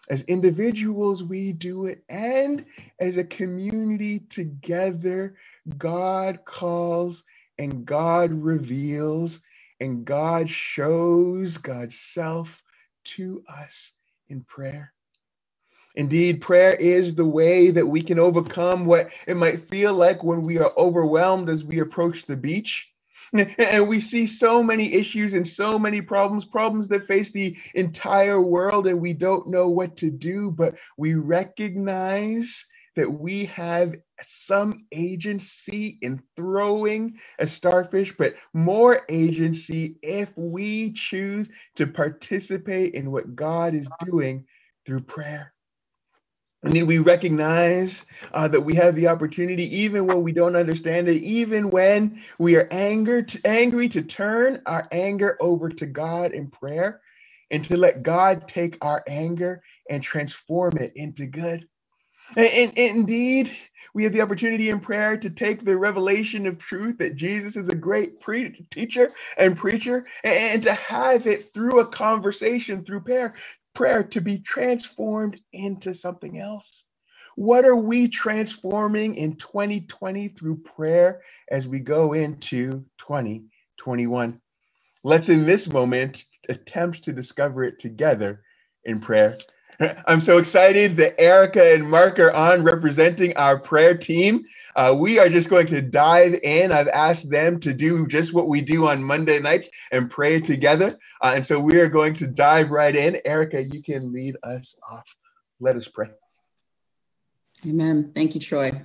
As 0.09 0.23
individuals, 0.23 1.23
we 1.23 1.53
do 1.53 1.87
it, 1.87 2.05
and 2.09 2.65
as 3.01 3.17
a 3.17 3.25
community 3.25 4.21
together, 4.21 5.35
God 5.79 6.45
calls 6.45 7.25
and 7.59 7.85
God 7.85 8.33
reveals 8.33 9.41
and 9.81 10.05
God 10.05 10.49
shows 10.49 11.59
God's 11.59 11.99
self 11.99 12.63
to 13.17 13.43
us 13.49 13.93
in 14.29 14.43
prayer. 14.43 14.93
Indeed, 15.95 16.43
prayer 16.43 16.75
is 16.75 17.15
the 17.15 17.25
way 17.25 17.71
that 17.71 17.87
we 17.87 18.03
can 18.03 18.19
overcome 18.19 18.85
what 18.85 19.11
it 19.27 19.37
might 19.37 19.67
feel 19.69 19.95
like 19.95 20.23
when 20.23 20.43
we 20.43 20.59
are 20.59 20.73
overwhelmed 20.77 21.49
as 21.49 21.65
we 21.65 21.81
approach 21.81 22.27
the 22.27 22.37
beach. 22.37 22.87
And 23.59 23.89
we 23.89 24.01
see 24.01 24.27
so 24.27 24.63
many 24.63 24.93
issues 24.95 25.35
and 25.35 25.47
so 25.47 25.79
many 25.79 26.01
problems, 26.01 26.45
problems 26.45 26.89
that 26.89 27.07
face 27.07 27.31
the 27.31 27.57
entire 27.75 28.41
world, 28.41 28.87
and 28.87 29.01
we 29.01 29.13
don't 29.13 29.49
know 29.49 29.69
what 29.69 29.97
to 29.99 30.11
do, 30.11 30.51
but 30.51 30.77
we 30.97 31.15
recognize 31.15 32.65
that 32.97 33.11
we 33.11 33.45
have 33.47 33.95
some 34.23 34.87
agency 34.93 35.99
in 36.01 36.23
throwing 36.35 37.19
a 37.39 37.47
starfish, 37.47 38.15
but 38.17 38.35
more 38.55 39.03
agency 39.09 39.97
if 40.03 40.31
we 40.37 40.93
choose 40.93 41.49
to 41.77 41.87
participate 41.87 42.95
in 42.95 43.13
what 43.13 43.37
God 43.37 43.75
is 43.75 43.87
doing 44.05 44.47
through 44.87 45.03
prayer. 45.03 45.53
And 46.67 46.89
we 46.89 46.99
recognize 46.99 48.05
uh, 48.35 48.49
that 48.49 48.61
we 48.61 48.75
have 48.77 48.97
the 48.97 49.09
opportunity, 49.09 49.65
even 49.79 50.07
when 50.07 50.23
we 50.23 50.33
don't 50.33 50.57
understand 50.57 51.09
it, 51.09 51.23
even 51.23 51.71
when 51.71 52.23
we 52.39 52.57
are 52.57 52.69
angered, 52.73 53.39
angry, 53.45 53.89
to 53.91 54.03
turn 54.03 54.63
our 54.67 54.89
anger 54.93 55.39
over 55.41 55.71
to 55.71 55.87
God 55.87 56.33
in 56.33 56.49
prayer 56.49 57.01
and 57.51 57.65
to 57.67 57.77
let 57.77 58.03
God 58.03 58.49
take 58.49 58.79
our 58.83 59.05
anger 59.09 59.63
and 59.91 60.03
transform 60.03 60.79
it 60.79 60.93
into 60.97 61.27
good. 61.27 61.69
And, 62.37 62.49
and, 62.49 62.79
and 62.79 62.97
indeed, 62.99 63.57
we 63.95 64.05
have 64.05 64.13
the 64.13 64.23
opportunity 64.23 64.71
in 64.71 64.81
prayer 64.81 65.17
to 65.17 65.31
take 65.31 65.65
the 65.65 65.77
revelation 65.77 66.47
of 66.47 66.59
truth 66.59 66.99
that 66.99 67.17
Jesus 67.17 67.57
is 67.57 67.69
a 67.69 67.75
great 67.77 68.21
pre- 68.21 68.67
teacher 68.73 69.13
and 69.39 69.57
preacher, 69.57 70.07
and, 70.25 70.35
and 70.35 70.63
to 70.65 70.75
have 70.75 71.27
it 71.27 71.55
through 71.55 71.81
a 71.81 71.87
conversation, 71.87 72.85
through 72.85 73.01
prayer, 73.01 73.35
prayer 73.77 74.03
to 74.03 74.21
be 74.21 74.39
transformed 74.39 75.41
into 75.53 75.95
something 75.95 76.41
else? 76.41 76.85
What 77.37 77.67
are 77.67 77.77
we 77.77 78.09
transforming 78.09 79.15
in 79.15 79.37
2020 79.37 80.29
through 80.29 80.63
prayer 80.63 81.21
as 81.51 81.69
we 81.69 81.81
go 81.81 82.15
into 82.15 82.87
2021? 82.99 84.41
Let's 85.05 85.29
in 85.29 85.45
this 85.45 85.69
moment 85.69 86.25
attempt 86.49 87.05
to 87.05 87.13
discover 87.13 87.63
it 87.65 87.79
together 87.79 88.43
in 88.85 89.01
prayer. 89.01 89.37
I'm 90.07 90.21
so 90.21 90.39
excited 90.39 90.97
that 90.97 91.21
Erica 91.21 91.75
and 91.75 91.89
Mark 91.89 92.19
are 92.19 92.33
on 92.33 92.63
representing 92.63 93.37
our 93.37 93.59
prayer 93.59 93.97
team. 93.97 94.45
Uh, 94.75 94.95
we 94.99 95.19
are 95.19 95.29
just 95.29 95.49
going 95.49 95.67
to 95.69 95.83
dive 95.83 96.39
in. 96.43 96.73
I've 96.73 96.89
asked 96.89 97.31
them 97.31 97.61
to 97.61 97.73
do 97.73 98.07
just 98.07 98.33
what 98.33 98.49
we 98.49 98.61
do 98.61 98.87
on 98.87 99.03
Monday 99.03 99.39
nights 99.39 99.69
and 99.93 100.11
pray 100.11 100.41
together. 100.41 100.99
Uh, 101.23 101.33
and 101.37 101.47
so 101.47 101.59
we 101.61 101.77
are 101.79 101.89
going 101.89 102.15
to 102.17 102.27
dive 102.27 102.71
right 102.71 102.95
in. 102.95 103.21
Erica, 103.25 103.63
you 103.63 103.83
can 103.83 104.13
lead 104.13 104.37
us 104.43 104.77
off. 104.89 105.05
Let 105.61 105.77
us 105.77 105.89
pray. 105.89 106.09
Amen. 107.67 108.13
Thank 108.15 108.35
you, 108.35 108.41
Troy. 108.41 108.83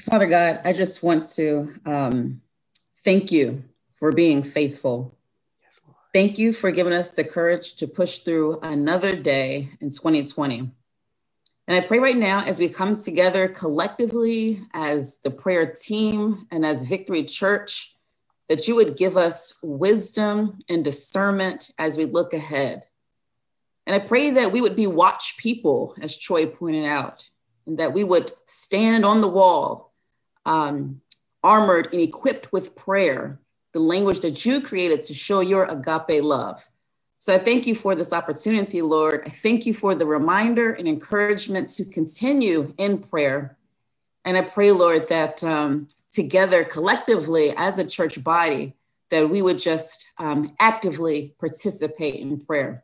Father 0.00 0.26
God, 0.26 0.60
I 0.64 0.72
just 0.72 1.02
want 1.02 1.24
to 1.36 1.72
um, 1.86 2.42
thank 3.04 3.32
you 3.32 3.64
for 3.98 4.12
being 4.12 4.42
faithful 4.42 5.16
Thank 6.12 6.38
you 6.38 6.52
for 6.52 6.70
giving 6.70 6.92
us 6.92 7.12
the 7.12 7.24
courage 7.24 7.74
to 7.74 7.86
push 7.86 8.20
through 8.20 8.60
another 8.62 9.16
day 9.16 9.70
in 9.80 9.90
2020. 9.90 10.70
And 11.68 11.76
I 11.76 11.80
pray 11.86 11.98
right 11.98 12.16
now 12.16 12.44
as 12.44 12.58
we 12.58 12.68
come 12.68 12.96
together 12.96 13.48
collectively 13.48 14.60
as 14.72 15.18
the 15.18 15.30
prayer 15.30 15.66
team 15.66 16.46
and 16.50 16.64
as 16.64 16.88
Victory 16.88 17.24
Church, 17.24 17.96
that 18.48 18.68
you 18.68 18.76
would 18.76 18.96
give 18.96 19.16
us 19.16 19.60
wisdom 19.64 20.58
and 20.68 20.84
discernment 20.84 21.72
as 21.78 21.98
we 21.98 22.04
look 22.04 22.32
ahead. 22.32 22.84
And 23.86 23.94
I 23.94 24.04
pray 24.04 24.30
that 24.30 24.52
we 24.52 24.60
would 24.60 24.76
be 24.76 24.86
watch 24.86 25.36
people, 25.38 25.94
as 26.00 26.16
Troy 26.16 26.46
pointed 26.46 26.86
out, 26.86 27.28
and 27.66 27.78
that 27.78 27.92
we 27.92 28.04
would 28.04 28.30
stand 28.46 29.04
on 29.04 29.20
the 29.20 29.28
wall, 29.28 29.92
um, 30.44 31.00
armored 31.42 31.92
and 31.92 32.00
equipped 32.00 32.52
with 32.52 32.76
prayer 32.76 33.40
the 33.76 33.82
language 33.82 34.20
that 34.20 34.46
you 34.46 34.62
created 34.62 35.04
to 35.04 35.12
show 35.12 35.40
your 35.40 35.66
agape 35.66 36.24
love. 36.24 36.66
So 37.18 37.34
I 37.34 37.38
thank 37.38 37.66
you 37.66 37.74
for 37.74 37.94
this 37.94 38.10
opportunity, 38.10 38.80
Lord. 38.80 39.24
I 39.26 39.28
thank 39.28 39.66
you 39.66 39.74
for 39.74 39.94
the 39.94 40.06
reminder 40.06 40.72
and 40.72 40.88
encouragement 40.88 41.68
to 41.76 41.84
continue 41.84 42.72
in 42.78 43.00
prayer. 43.00 43.58
And 44.24 44.34
I 44.34 44.40
pray, 44.40 44.72
Lord, 44.72 45.08
that 45.08 45.44
um, 45.44 45.88
together, 46.10 46.64
collectively, 46.64 47.52
as 47.54 47.78
a 47.78 47.86
church 47.86 48.24
body, 48.24 48.72
that 49.10 49.28
we 49.28 49.42
would 49.42 49.58
just 49.58 50.10
um, 50.16 50.56
actively 50.58 51.34
participate 51.38 52.14
in 52.14 52.40
prayer. 52.40 52.82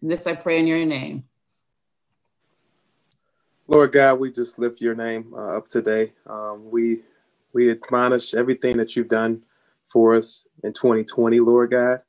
And 0.00 0.08
this 0.08 0.28
I 0.28 0.36
pray 0.36 0.60
in 0.60 0.68
your 0.68 0.86
name. 0.86 1.24
Lord 3.66 3.90
God, 3.90 4.20
we 4.20 4.30
just 4.30 4.56
lift 4.60 4.80
your 4.80 4.94
name 4.94 5.34
uh, 5.36 5.56
up 5.56 5.66
today. 5.66 6.12
Um, 6.28 6.70
we 6.70 7.02
we 7.52 7.72
admonish 7.72 8.34
everything 8.34 8.76
that 8.76 8.94
you've 8.94 9.08
done 9.08 9.42
for 9.92 10.16
us 10.16 10.46
in 10.64 10.72
2020, 10.72 11.40
Lord 11.40 11.70
God. 11.72 12.00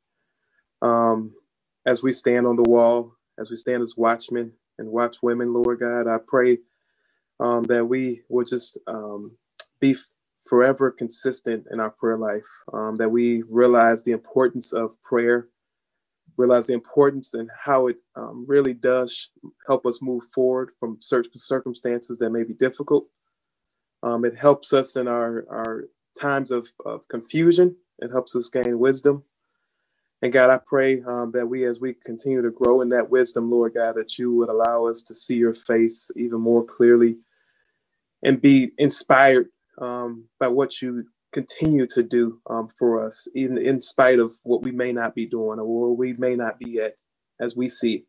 Um, 0.82 1.34
as 1.86 2.04
we 2.04 2.12
stand 2.14 2.48
on 2.48 2.58
the 2.58 2.70
wall, 2.70 3.14
as 3.40 3.50
we 3.50 3.58
stand 3.58 3.84
as 3.84 3.96
watchmen 3.98 4.54
and 4.80 4.90
watch 4.90 5.18
women, 5.24 5.54
Lord 5.54 5.80
God, 5.80 6.08
I 6.08 6.18
pray 6.26 6.60
um, 7.42 7.66
that 7.66 7.86
we 7.88 8.24
will 8.30 8.46
just 8.46 8.80
um, 8.88 9.38
be 9.82 9.98
forever 10.50 10.92
consistent 10.92 11.66
in 11.72 11.82
our 11.82 11.92
prayer 11.92 12.18
life, 12.18 12.46
um, 12.74 12.98
that 12.98 13.10
we 13.12 13.44
realize 13.50 14.04
the 14.06 14.14
importance 14.14 14.74
of 14.74 14.92
prayer, 15.04 15.50
realize 16.38 16.68
the 16.68 16.74
importance 16.74 17.34
and 17.34 17.50
how 17.66 17.88
it 17.88 17.98
um, 18.16 18.46
really 18.48 18.74
does 18.74 19.32
help 19.68 19.86
us 19.86 20.02
move 20.02 20.24
forward 20.34 20.72
from 20.80 20.98
certain 21.02 21.40
circumstances 21.40 22.18
that 22.20 22.32
may 22.32 22.44
be 22.44 22.54
difficult. 22.54 23.08
Um, 24.04 24.26
it 24.26 24.38
helps 24.38 24.74
us 24.74 24.96
in 24.96 25.08
our, 25.08 25.46
our 25.50 25.86
times 26.20 26.52
of, 26.52 26.70
of 26.86 27.08
confusion. 27.10 27.78
It 28.00 28.12
helps 28.12 28.36
us 28.36 28.50
gain 28.50 28.80
wisdom. 28.80 29.24
And 30.22 30.34
God, 30.34 30.50
I 30.52 30.60
pray 30.66 31.02
um, 31.04 31.32
that 31.34 31.48
we, 31.48 31.66
as 31.66 31.80
we 31.80 31.94
continue 31.94 32.42
to 32.42 32.52
grow 32.52 32.82
in 32.82 32.90
that 32.90 33.10
wisdom, 33.12 33.52
Lord 33.52 33.76
God, 33.76 33.96
that 33.98 34.20
you 34.20 34.34
would 34.36 34.50
allow 34.50 34.88
us 34.88 35.04
to 35.04 35.16
see 35.16 35.36
your 35.36 35.54
face 35.56 36.12
even 36.18 36.42
more 36.42 36.66
clearly 36.66 37.18
and 38.24 38.42
be 38.42 38.72
inspired 38.78 39.48
um, 39.80 40.26
by 40.40 40.48
what 40.48 40.82
you 40.82 41.06
continue 41.32 41.88
to 41.88 42.04
do 42.04 42.40
um, 42.50 42.70
for 42.78 43.06
us, 43.06 43.28
even 43.36 43.58
in 43.58 43.82
spite 43.82 44.20
of 44.20 44.36
what 44.44 44.64
we 44.64 44.72
may 44.72 44.92
not 44.92 45.16
be 45.16 45.26
doing 45.26 45.60
or 45.60 45.66
where 45.66 45.92
we 45.92 46.14
may 46.14 46.36
not 46.36 46.60
be 46.60 46.80
at 46.82 46.96
as 47.40 47.56
we 47.56 47.68
see. 47.68 48.06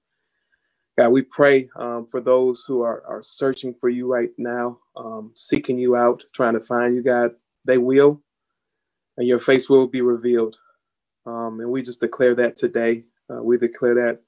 God, 0.98 1.10
we 1.10 1.22
pray 1.22 1.70
um, 1.76 2.06
for 2.10 2.20
those 2.20 2.64
who 2.68 2.82
are, 2.82 3.02
are 3.08 3.22
searching 3.22 3.74
for 3.80 3.88
you 3.90 4.12
right 4.12 4.30
now, 4.38 4.78
um, 4.96 5.32
seeking 5.36 5.78
you 5.78 5.96
out, 5.96 6.24
trying 6.34 6.54
to 6.54 6.60
find 6.60 6.96
you, 6.96 7.02
God. 7.02 7.32
They 7.64 7.78
will, 7.78 8.22
and 9.16 9.28
your 9.28 9.38
face 9.38 9.68
will 9.68 9.86
be 9.86 10.00
revealed. 10.00 10.56
Um, 11.26 11.60
and 11.60 11.70
we 11.70 11.82
just 11.82 12.00
declare 12.00 12.34
that 12.36 12.56
today. 12.56 13.04
Uh, 13.30 13.42
we 13.42 13.58
declare 13.58 13.94
that 13.96 14.20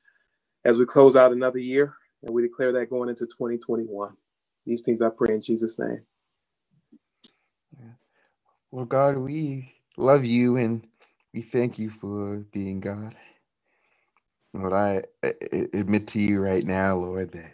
as 0.65 0.79
we 0.79 0.87
close 0.87 1.17
out 1.17 1.33
another 1.33 1.59
year, 1.59 1.95
and 2.23 2.35
we 2.35 2.43
declare 2.43 2.73
that 2.73 2.91
going 2.91 3.09
into 3.09 3.27
2021. 3.27 4.13
These 4.67 4.83
things 4.83 5.03
I 5.03 5.09
pray 5.11 5.35
in 5.35 5.41
Jesus' 5.41 5.79
name. 5.79 6.03
Well, 8.71 8.85
God, 8.87 9.17
we 9.19 9.75
love 9.97 10.25
you 10.25 10.57
and 10.57 10.87
we 11.35 11.43
thank 11.43 11.79
you 11.79 11.91
for 11.91 12.39
being 12.53 12.81
God. 12.81 13.15
Lord, 14.55 14.73
I, 14.73 15.03
admit 15.75 16.09
to 16.09 16.21
you 16.21 16.41
right 16.41 16.65
now, 16.65 16.97
Lord, 16.97 17.33
that 17.33 17.53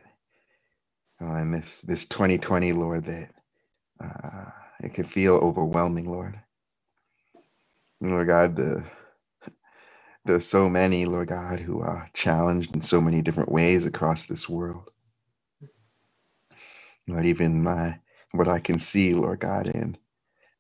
uh, 1.23 1.35
in 1.37 1.53
this 1.53 1.81
this 1.83 2.07
2020, 2.07 2.73
Lord, 2.73 3.05
that 3.07 3.31
uh, 4.03 4.51
it 4.83 4.95
can 4.95 5.05
feel 5.05 5.35
overwhelming, 5.37 6.11
Lord. 6.11 6.41
Lord 8.01 8.29
God, 8.29 8.57
the 8.57 8.85
there's 10.27 10.47
so 10.47 10.69
many, 10.71 11.07
Lord 11.07 11.29
God, 11.29 11.61
who 11.61 11.81
are 11.83 12.11
challenged 12.15 12.75
in 12.77 12.83
so 12.83 13.01
many 13.01 13.23
different 13.23 13.53
ways 13.53 13.87
across 13.87 14.27
this 14.27 14.49
world. 14.49 14.91
Not 17.07 17.27
even 17.27 17.63
my 17.63 18.01
what 18.33 18.49
I 18.49 18.61
can 18.61 18.79
see, 18.81 19.15
Lord 19.15 19.41
God, 19.41 19.69
in 19.69 19.99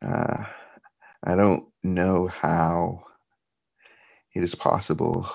uh, 0.05 0.45
I 1.25 1.37
don't 1.37 1.67
know 1.85 2.29
how 2.29 3.05
it 4.35 4.43
is 4.45 4.55
possible 4.55 5.29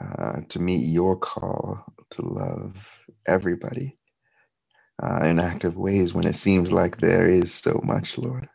uh, 0.00 0.40
to 0.50 0.58
meet 0.60 0.86
your 0.88 1.16
call 1.16 1.84
to 2.10 2.22
love 2.22 2.98
everybody 3.26 3.98
uh, 5.02 5.24
in 5.24 5.40
active 5.40 5.76
ways 5.76 6.14
when 6.14 6.26
it 6.26 6.34
seems 6.36 6.72
like 6.72 6.98
there 6.98 7.28
is 7.28 7.54
so 7.54 7.80
much, 7.84 8.18
Lord. 8.18 8.48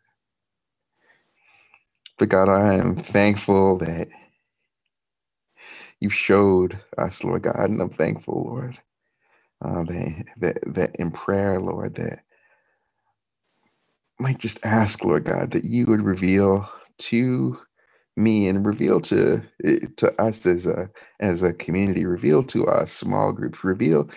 But 2.19 2.29
God, 2.29 2.49
I 2.49 2.75
am 2.75 2.97
thankful 2.97 3.77
that 3.79 4.09
you 6.01 6.09
showed 6.09 6.79
us, 6.97 7.23
Lord 7.23 7.43
God, 7.43 7.69
and 7.69 7.81
I'm 7.81 7.89
thankful, 7.91 8.43
Lord, 8.47 8.79
uh, 9.63 9.83
that, 9.85 10.25
that, 10.37 10.59
that 10.75 10.97
in 10.97 11.11
prayer, 11.11 11.59
Lord, 11.61 11.95
that 11.95 12.21
might 14.19 14.39
just 14.39 14.59
ask, 14.63 15.03
Lord 15.03 15.25
God, 15.25 15.51
that 15.51 15.65
you 15.65 15.85
would 15.87 16.01
reveal 16.03 16.69
to 16.99 17.59
me 18.15 18.47
and 18.47 18.65
reveal 18.65 18.99
to 19.01 19.41
to 19.97 20.21
us 20.21 20.45
as 20.45 20.65
a 20.65 20.89
as 21.19 21.41
a 21.43 21.53
community, 21.53 22.05
reveal 22.05 22.43
to 22.43 22.65
us 22.67 22.91
small 22.93 23.31
groups, 23.31 23.63
reveal 23.63 24.09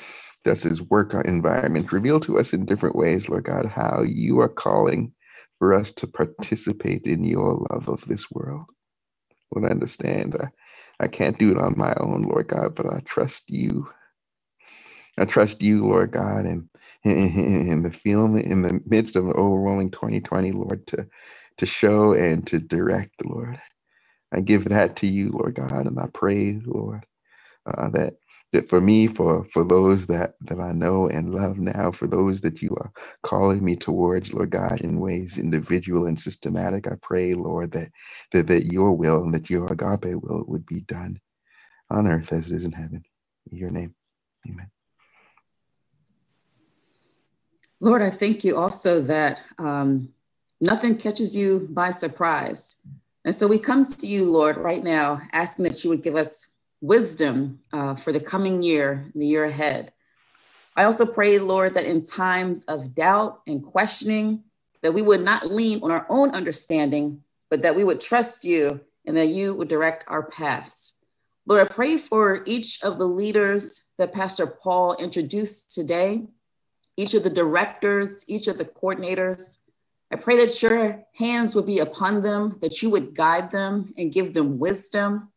us 0.48 0.66
as 0.66 0.82
work 0.82 1.14
environment, 1.26 1.92
reveal 1.92 2.20
to 2.20 2.38
us 2.38 2.52
in 2.54 2.66
different 2.66 2.96
ways, 2.96 3.28
Lord 3.28 3.44
God, 3.44 3.66
how 3.66 4.02
you 4.06 4.40
are 4.40 4.48
calling 4.48 5.12
for 5.58 5.74
us 5.74 5.92
to 5.92 6.06
participate 6.08 7.06
in 7.06 7.24
your 7.24 7.66
love 7.70 7.88
of 7.88 8.04
this 8.06 8.30
world. 8.30 8.66
Lord, 9.54 9.66
I 9.68 9.72
understand 9.72 10.36
I, 10.40 10.48
I 11.04 11.08
can't 11.08 11.38
do 11.38 11.52
it 11.52 11.58
on 11.58 11.74
my 11.78 11.94
own, 11.98 12.22
Lord 12.22 12.48
God, 12.48 12.74
but 12.74 12.86
I 12.92 13.00
trust 13.00 13.44
you. 13.50 13.88
I 15.18 15.26
trust 15.26 15.62
you, 15.62 15.86
Lord 15.86 16.12
God, 16.12 16.46
and 16.46 16.68
in 17.04 17.82
the 17.82 17.90
film 17.92 18.38
in 18.38 18.62
the 18.62 18.80
midst 18.86 19.16
of 19.16 19.26
an 19.26 19.34
overwhelming 19.34 19.90
2020 19.90 20.52
lord 20.52 20.86
to 20.88 21.06
to 21.58 21.66
show 21.66 22.14
and 22.14 22.46
to 22.46 22.60
direct 22.60 23.14
lord 23.24 23.60
i 24.32 24.40
give 24.40 24.66
that 24.66 24.96
to 24.96 25.06
you 25.06 25.30
lord 25.30 25.54
god 25.54 25.86
and 25.86 25.98
i 26.00 26.06
pray 26.14 26.60
lord 26.66 27.06
uh, 27.66 27.90
that 27.90 28.14
that 28.54 28.68
for 28.68 28.80
me 28.80 29.06
for 29.06 29.44
for 29.52 29.64
those 29.64 30.06
that 30.06 30.34
that 30.40 30.60
i 30.60 30.72
know 30.72 31.08
and 31.08 31.34
love 31.34 31.58
now 31.58 31.90
for 31.90 32.06
those 32.06 32.40
that 32.40 32.62
you 32.62 32.70
are 32.76 32.92
calling 33.22 33.62
me 33.62 33.74
towards 33.76 34.32
lord 34.32 34.50
god 34.50 34.80
in 34.80 35.00
ways 35.00 35.38
individual 35.38 36.06
and 36.06 36.18
systematic 36.18 36.86
i 36.86 36.94
pray 37.02 37.34
lord 37.34 37.70
that 37.72 37.90
that, 38.32 38.46
that 38.46 38.66
your 38.72 38.92
will 38.92 39.22
and 39.24 39.34
that 39.34 39.50
your 39.50 39.70
agape 39.72 40.14
will 40.22 40.44
would 40.46 40.64
be 40.66 40.80
done 40.82 41.20
on 41.90 42.06
earth 42.06 42.32
as 42.32 42.50
it 42.50 42.54
is 42.54 42.64
in 42.64 42.72
heaven 42.72 43.02
in 43.50 43.58
your 43.58 43.70
name 43.70 43.94
amen 44.48 44.70
Lord, 47.80 48.00
I 48.00 48.08
thank 48.08 48.44
you 48.44 48.56
also 48.56 49.02
that 49.02 49.42
um, 49.58 50.08
nothing 50.58 50.96
catches 50.96 51.36
you 51.36 51.68
by 51.70 51.90
surprise. 51.90 52.86
And 53.26 53.34
so 53.34 53.46
we 53.46 53.58
come 53.58 53.84
to 53.84 54.06
you, 54.06 54.30
Lord, 54.30 54.56
right 54.56 54.82
now, 54.82 55.20
asking 55.32 55.64
that 55.64 55.84
you 55.84 55.90
would 55.90 56.02
give 56.02 56.14
us 56.14 56.54
wisdom 56.84 57.60
uh, 57.72 57.94
for 57.94 58.12
the 58.12 58.20
coming 58.20 58.62
year, 58.62 59.10
the 59.14 59.26
year 59.26 59.44
ahead. 59.44 59.92
I 60.76 60.84
also 60.84 61.06
pray, 61.06 61.38
Lord, 61.38 61.74
that 61.74 61.86
in 61.86 62.04
times 62.04 62.64
of 62.66 62.94
doubt 62.94 63.40
and 63.46 63.62
questioning, 63.62 64.44
that 64.82 64.92
we 64.92 65.02
would 65.02 65.22
not 65.22 65.50
lean 65.50 65.82
on 65.82 65.90
our 65.90 66.06
own 66.10 66.30
understanding, 66.30 67.22
but 67.48 67.62
that 67.62 67.74
we 67.74 67.84
would 67.84 68.00
trust 68.00 68.44
you 68.44 68.80
and 69.06 69.16
that 69.16 69.28
you 69.28 69.54
would 69.54 69.68
direct 69.68 70.04
our 70.08 70.24
paths. 70.24 70.98
Lord, 71.46 71.66
I 71.66 71.72
pray 71.72 71.96
for 71.96 72.42
each 72.46 72.82
of 72.82 72.98
the 72.98 73.06
leaders 73.06 73.90
that 73.98 74.12
Pastor 74.12 74.46
Paul 74.46 74.94
introduced 74.96 75.74
today 75.74 76.26
each 76.96 77.14
of 77.14 77.24
the 77.24 77.30
directors, 77.30 78.24
each 78.28 78.46
of 78.46 78.56
the 78.56 78.64
coordinators. 78.64 79.62
I 80.12 80.16
pray 80.16 80.36
that 80.36 80.62
your 80.62 81.04
hands 81.16 81.54
would 81.54 81.66
be 81.66 81.80
upon 81.80 82.22
them, 82.22 82.58
that 82.62 82.82
you 82.82 82.90
would 82.90 83.14
guide 83.16 83.50
them 83.50 83.92
and 83.98 84.12
give 84.12 84.32
them 84.32 84.60
wisdom. 84.60 85.32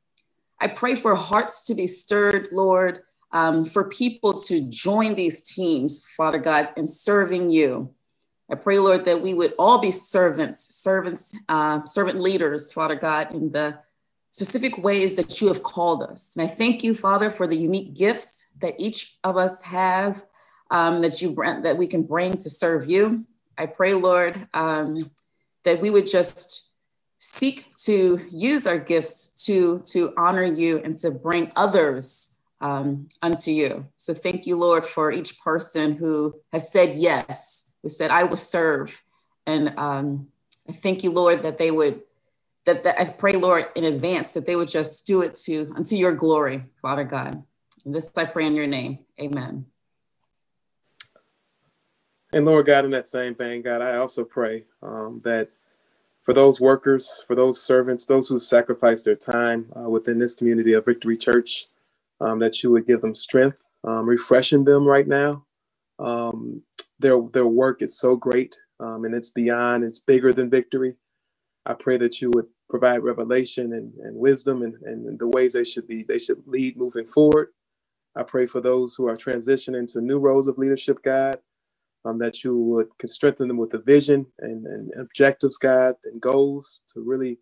I 0.59 0.67
pray 0.67 0.95
for 0.95 1.15
hearts 1.15 1.65
to 1.65 1.75
be 1.75 1.87
stirred, 1.87 2.49
Lord, 2.51 3.01
um, 3.31 3.65
for 3.65 3.89
people 3.89 4.33
to 4.33 4.61
join 4.61 5.15
these 5.15 5.43
teams, 5.43 6.05
Father 6.15 6.39
God, 6.39 6.69
in 6.77 6.87
serving 6.87 7.51
you. 7.51 7.93
I 8.49 8.55
pray, 8.55 8.79
Lord, 8.79 9.05
that 9.05 9.21
we 9.21 9.33
would 9.33 9.53
all 9.59 9.79
be 9.79 9.91
servants, 9.91 10.75
servants, 10.75 11.33
uh, 11.49 11.83
servant 11.83 12.21
leaders, 12.21 12.71
Father 12.71 12.95
God, 12.95 13.33
in 13.33 13.51
the 13.51 13.79
specific 14.31 14.77
ways 14.77 15.15
that 15.15 15.41
you 15.41 15.47
have 15.49 15.63
called 15.63 16.03
us. 16.03 16.35
And 16.35 16.45
I 16.45 16.47
thank 16.47 16.83
you, 16.83 16.95
Father, 16.95 17.29
for 17.29 17.45
the 17.45 17.57
unique 17.57 17.93
gifts 17.93 18.47
that 18.59 18.75
each 18.79 19.17
of 19.23 19.35
us 19.35 19.63
have 19.63 20.23
um, 20.69 21.01
that 21.01 21.21
you 21.21 21.33
that 21.63 21.77
we 21.77 21.87
can 21.87 22.03
bring 22.03 22.37
to 22.37 22.49
serve 22.49 22.89
you. 22.89 23.25
I 23.57 23.65
pray, 23.65 23.93
Lord, 23.93 24.47
um, 24.53 24.97
that 25.63 25.81
we 25.81 25.89
would 25.89 26.07
just 26.07 26.66
seek 27.19 27.75
to 27.75 28.19
use 28.31 28.67
our 28.67 28.77
gifts 28.77 29.45
to 29.45 29.79
to 29.79 30.13
honor 30.17 30.43
you 30.43 30.79
and 30.83 30.95
to 30.97 31.11
bring 31.11 31.51
others 31.55 32.39
um, 32.61 33.07
unto 33.21 33.51
you. 33.51 33.87
So 33.95 34.13
thank 34.13 34.47
you, 34.47 34.57
Lord, 34.57 34.85
for 34.85 35.11
each 35.11 35.39
person 35.39 35.95
who 35.95 36.35
has 36.51 36.71
said 36.71 36.97
yes, 36.97 37.75
who 37.83 37.89
said 37.89 38.11
I 38.11 38.23
will 38.23 38.37
serve, 38.37 39.03
and 39.45 39.77
um, 39.77 40.27
I 40.67 40.73
thank 40.73 41.03
you, 41.03 41.11
Lord, 41.11 41.41
that 41.41 41.57
they 41.57 41.71
would. 41.71 42.01
That, 42.65 42.83
that 42.83 42.99
I 42.99 43.05
pray, 43.05 43.31
Lord, 43.31 43.67
in 43.77 43.85
advance 43.85 44.33
that 44.33 44.45
they 44.45 44.57
would 44.57 44.67
just 44.67 45.07
do 45.07 45.21
it 45.21 45.35
to 45.45 45.71
unto 45.77 45.95
your 45.95 46.11
glory, 46.11 46.65
Father 46.81 47.05
God. 47.05 47.41
And 47.85 47.95
this 47.95 48.11
I 48.17 48.25
pray 48.25 48.45
in 48.45 48.55
your 48.55 48.67
name. 48.67 48.99
Amen. 49.17 49.67
And 52.33 52.45
Lord 52.45 52.65
God, 52.65 52.83
in 52.83 52.91
that 52.91 53.07
same 53.07 53.35
vein, 53.35 53.61
God, 53.61 53.81
I 53.81 53.95
also 53.95 54.25
pray 54.25 54.65
um, 54.83 55.21
that 55.23 55.49
for 56.27 56.33
those 56.33 56.61
workers, 56.61 57.23
for 57.25 57.37
those 57.37 57.61
servants, 57.63 58.05
those 58.05 58.27
who 58.27 58.37
sacrificed 58.41 59.05
their 59.05 59.15
time 59.15 59.71
uh, 59.77 59.89
within 59.89 60.19
this 60.19 60.35
community 60.35 60.73
of 60.73 60.85
Victory 60.85 61.17
Church, 61.17 61.67
um, 62.19 62.39
that 62.39 62.61
you 62.61 62.71
would 62.71 62.85
give 62.85 63.01
them 63.01 63.15
strength, 63.15 63.57
um, 63.85 64.05
refreshing 64.09 64.65
them 64.65 64.85
right 64.85 65.07
now. 65.07 65.45
Um, 65.99 66.63
their 66.99 67.21
their 67.33 67.47
work 67.47 67.81
is 67.81 67.97
so 67.97 68.17
great, 68.17 68.57
um, 68.81 69.05
and 69.05 69.15
it's 69.15 69.31
beyond, 69.31 69.85
it's 69.85 70.01
bigger 70.01 70.33
than 70.33 70.49
victory. 70.51 70.95
I 71.65 71.75
pray 71.75 71.97
that 71.99 72.21
you 72.21 72.31
would 72.35 72.47
provide 72.69 73.03
revelation 73.03 73.73
and, 73.73 73.93
and 74.03 74.17
wisdom 74.17 74.63
and, 74.63 74.75
and 74.83 75.17
the 75.17 75.29
ways 75.29 75.53
they 75.53 75.63
should 75.63 75.87
be, 75.87 76.03
they 76.03 76.19
should 76.19 76.43
lead 76.45 76.77
moving 76.77 77.07
forward. 77.07 77.49
I 78.15 78.23
pray 78.23 78.47
for 78.47 78.61
those 78.61 78.95
who 78.95 79.07
are 79.07 79.17
transitioning 79.17 79.91
to 79.93 80.01
new 80.01 80.19
roles 80.19 80.49
of 80.49 80.57
leadership, 80.59 81.03
God 81.03 81.39
um, 82.07 82.17
that 82.19 82.43
you 82.43 82.57
would 82.57 82.87
strengthen 83.05 83.47
them 83.47 83.57
with 83.57 83.73
a 83.73 83.79
vision 83.79 84.25
and, 84.39 84.65
and 84.65 84.91
objectives, 84.99 85.57
God, 85.57 85.95
and 86.05 86.21
goals 86.21 86.83
to 86.93 87.01
really 87.01 87.39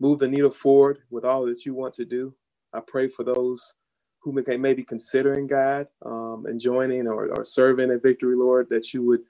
move 0.00 0.18
the 0.18 0.28
needle 0.28 0.50
forward 0.50 0.98
with 1.10 1.24
all 1.24 1.46
that 1.46 1.64
you 1.64 1.74
want 1.74 1.94
to 1.94 2.04
do. 2.04 2.34
I 2.72 2.80
pray 2.86 3.08
for 3.08 3.24
those 3.24 3.74
who 4.20 4.32
may, 4.32 4.56
may 4.56 4.74
be 4.74 4.84
considering 4.84 5.46
God 5.46 5.86
um, 6.04 6.44
and 6.46 6.60
joining 6.60 7.06
or, 7.06 7.28
or 7.28 7.44
serving 7.44 7.90
at 7.90 8.02
Victory, 8.02 8.36
Lord, 8.36 8.68
that 8.70 8.92
you 8.92 9.02
would 9.04 9.20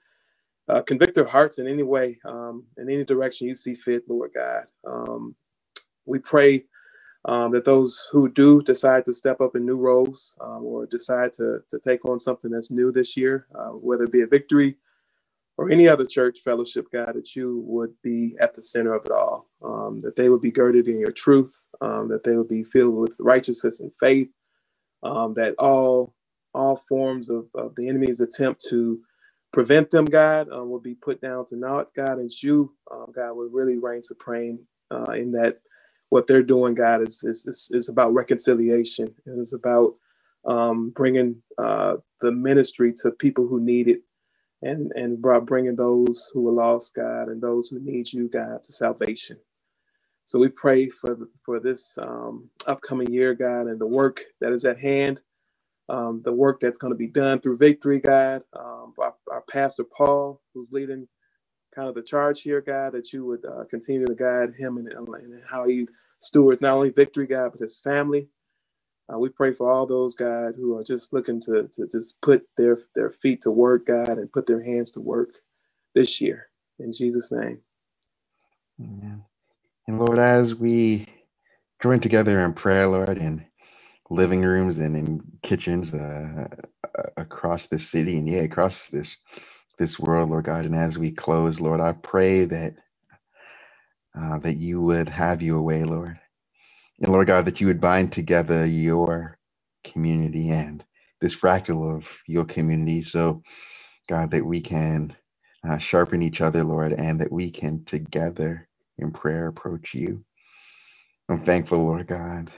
uh, 0.67 0.81
convict 0.81 1.15
their 1.15 1.25
hearts 1.25 1.59
in 1.59 1.67
any 1.67 1.83
way, 1.83 2.17
um, 2.25 2.65
in 2.77 2.89
any 2.89 3.03
direction 3.03 3.47
you 3.47 3.55
see 3.55 3.75
fit, 3.75 4.03
Lord 4.07 4.31
God. 4.33 4.65
Um, 4.87 5.35
we 6.05 6.19
pray 6.19 6.65
um, 7.25 7.51
that 7.51 7.65
those 7.65 8.07
who 8.11 8.29
do 8.29 8.61
decide 8.61 9.05
to 9.05 9.13
step 9.13 9.41
up 9.41 9.55
in 9.55 9.65
new 9.65 9.77
roles 9.77 10.37
um, 10.41 10.63
or 10.63 10.85
decide 10.87 11.33
to, 11.33 11.59
to 11.69 11.79
take 11.79 12.03
on 12.05 12.17
something 12.17 12.49
that's 12.51 12.71
new 12.71 12.91
this 12.91 13.15
year, 13.15 13.47
uh, 13.53 13.69
whether 13.69 14.05
it 14.05 14.11
be 14.11 14.21
a 14.21 14.27
victory 14.27 14.77
or 15.57 15.69
any 15.69 15.87
other 15.87 16.05
church 16.05 16.39
fellowship, 16.43 16.87
God, 16.91 17.13
that 17.13 17.35
you 17.35 17.63
would 17.67 17.93
be 18.01 18.35
at 18.39 18.55
the 18.55 18.61
center 18.61 18.93
of 18.93 19.05
it 19.05 19.11
all, 19.11 19.47
um, 19.63 20.01
that 20.01 20.15
they 20.15 20.29
would 20.29 20.41
be 20.41 20.51
girded 20.51 20.87
in 20.87 20.99
your 20.99 21.11
truth, 21.11 21.53
um, 21.81 22.07
that 22.09 22.23
they 22.23 22.35
would 22.35 22.49
be 22.49 22.63
filled 22.63 22.95
with 22.95 23.15
righteousness 23.19 23.79
and 23.79 23.91
faith, 23.99 24.29
um, 25.03 25.33
that 25.35 25.55
all 25.59 26.15
all 26.53 26.75
forms 26.89 27.29
of, 27.29 27.45
of, 27.55 27.73
the 27.77 27.87
enemy's 27.87 28.19
attempt 28.19 28.61
to 28.69 28.99
prevent 29.53 29.89
them, 29.89 30.03
God, 30.03 30.49
uh, 30.53 30.61
will 30.65 30.81
be 30.81 30.95
put 30.95 31.21
down 31.21 31.45
to 31.45 31.55
naught, 31.55 31.93
God, 31.95 32.17
and 32.19 32.29
you, 32.43 32.73
um, 32.91 33.07
God, 33.15 33.33
will 33.33 33.47
really 33.49 33.77
reign 33.77 34.03
supreme 34.03 34.59
uh, 34.91 35.13
in 35.13 35.31
that 35.31 35.59
what 36.11 36.27
they're 36.27 36.43
doing, 36.43 36.75
God, 36.75 37.07
is 37.07 37.23
is, 37.23 37.47
is, 37.47 37.71
is 37.73 37.89
about 37.89 38.13
reconciliation. 38.13 39.15
It 39.25 39.39
is 39.39 39.53
about 39.53 39.95
um, 40.45 40.91
bringing 40.91 41.41
uh, 41.57 41.95
the 42.21 42.31
ministry 42.31 42.93
to 43.01 43.11
people 43.11 43.47
who 43.47 43.61
need 43.61 43.87
it 43.87 44.01
and 44.61 44.91
and 44.93 45.21
bringing 45.45 45.77
those 45.77 46.29
who 46.33 46.47
are 46.49 46.53
lost, 46.53 46.95
God, 46.95 47.29
and 47.29 47.41
those 47.41 47.69
who 47.69 47.79
need 47.79 48.11
you, 48.13 48.29
God, 48.29 48.61
to 48.63 48.73
salvation. 48.73 49.37
So 50.25 50.37
we 50.37 50.49
pray 50.49 50.89
for 50.89 51.17
for 51.45 51.61
this 51.61 51.97
um, 51.97 52.49
upcoming 52.67 53.11
year, 53.11 53.33
God, 53.33 53.67
and 53.67 53.79
the 53.79 53.87
work 53.87 54.21
that 54.41 54.51
is 54.51 54.65
at 54.65 54.79
hand, 54.79 55.21
um, 55.89 56.23
the 56.25 56.33
work 56.33 56.59
that's 56.59 56.77
going 56.77 56.93
to 56.93 56.97
be 56.97 57.07
done 57.07 57.39
through 57.39 57.57
victory, 57.57 57.99
God. 57.99 58.43
Um, 58.53 58.93
our, 58.99 59.15
our, 59.31 59.43
pastor 59.49 59.85
Paul, 59.85 60.41
who's 60.53 60.71
leading 60.73 61.07
kind 61.73 61.87
of 61.87 61.95
the 61.95 62.03
charge 62.03 62.41
here, 62.41 62.61
God, 62.61 62.93
that 62.93 63.13
you 63.13 63.25
would 63.25 63.45
uh, 63.45 63.63
continue 63.69 64.05
to 64.05 64.15
guide 64.15 64.55
him 64.57 64.77
and, 64.77 64.89
and 64.89 65.41
how 65.49 65.65
he 65.67 65.87
stewards 66.21 66.61
not 66.61 66.75
only 66.75 66.89
victory, 66.89 67.27
God, 67.27 67.51
but 67.51 67.61
his 67.61 67.79
family. 67.79 68.27
Uh, 69.11 69.19
we 69.19 69.29
pray 69.29 69.53
for 69.53 69.69
all 69.69 69.85
those, 69.85 70.15
God, 70.15 70.53
who 70.55 70.77
are 70.77 70.83
just 70.83 71.11
looking 71.11 71.41
to, 71.41 71.67
to 71.73 71.87
just 71.87 72.21
put 72.21 72.43
their, 72.55 72.79
their 72.95 73.11
feet 73.11 73.41
to 73.41 73.51
work, 73.51 73.87
God, 73.87 74.17
and 74.17 74.31
put 74.31 74.45
their 74.45 74.63
hands 74.63 74.91
to 74.91 75.01
work 75.01 75.31
this 75.93 76.21
year. 76.21 76.47
In 76.79 76.93
Jesus' 76.93 77.31
name. 77.31 77.59
Amen. 78.79 79.23
And 79.87 79.99
Lord, 79.99 80.19
as 80.19 80.55
we 80.55 81.07
join 81.81 81.99
together 81.99 82.39
in 82.39 82.53
prayer, 82.53 82.87
Lord, 82.87 83.17
in 83.17 83.45
living 84.09 84.43
rooms 84.43 84.77
and 84.77 84.95
in 84.95 85.21
kitchens 85.41 85.93
uh, 85.93 86.47
across 87.17 87.67
this 87.67 87.89
city 87.89 88.17
and 88.17 88.29
yeah, 88.29 88.41
across 88.41 88.89
this 88.89 89.17
this 89.77 89.97
world, 89.97 90.29
Lord 90.29 90.45
God, 90.45 90.65
and 90.65 90.75
as 90.75 90.97
we 90.97 91.11
close, 91.11 91.59
Lord, 91.59 91.81
I 91.81 91.93
pray 91.93 92.45
that 92.45 92.75
uh, 94.19 94.39
that 94.39 94.57
you 94.57 94.81
would 94.81 95.09
have 95.09 95.41
your 95.41 95.61
way, 95.61 95.83
Lord. 95.83 96.19
And 97.01 97.11
Lord 97.11 97.27
God, 97.27 97.45
that 97.45 97.61
you 97.61 97.67
would 97.67 97.81
bind 97.81 98.11
together 98.13 98.65
your 98.65 99.37
community 99.83 100.49
and 100.51 100.83
this 101.21 101.35
fractal 101.35 101.95
of 101.97 102.07
your 102.27 102.45
community. 102.45 103.03
So, 103.03 103.43
God, 104.09 104.31
that 104.31 104.45
we 104.45 104.61
can 104.61 105.15
uh, 105.67 105.79
sharpen 105.79 106.21
each 106.23 106.41
other, 106.41 106.63
Lord, 106.63 106.93
and 106.93 107.21
that 107.21 107.31
we 107.31 107.51
can 107.51 107.85
together 107.85 108.67
in 108.99 109.11
prayer 109.11 109.47
approach 109.47 109.93
you. 109.95 110.23
I'm 111.29 111.43
thankful, 111.43 111.79
Lord 111.79 112.07
God, 112.07 112.51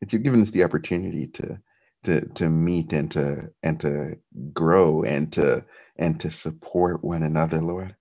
that 0.00 0.12
you've 0.12 0.24
given 0.24 0.42
us 0.42 0.50
the 0.50 0.64
opportunity 0.64 1.28
to 1.28 1.60
to 2.04 2.22
to 2.34 2.48
meet 2.50 2.92
and 2.92 3.10
to 3.12 3.50
and 3.62 3.80
to 3.80 4.18
grow 4.54 5.02
and 5.04 5.32
to 5.34 5.64
and 5.96 6.20
to 6.20 6.30
support 6.30 7.04
one 7.04 7.22
another, 7.24 7.60
Lord. 7.60 7.96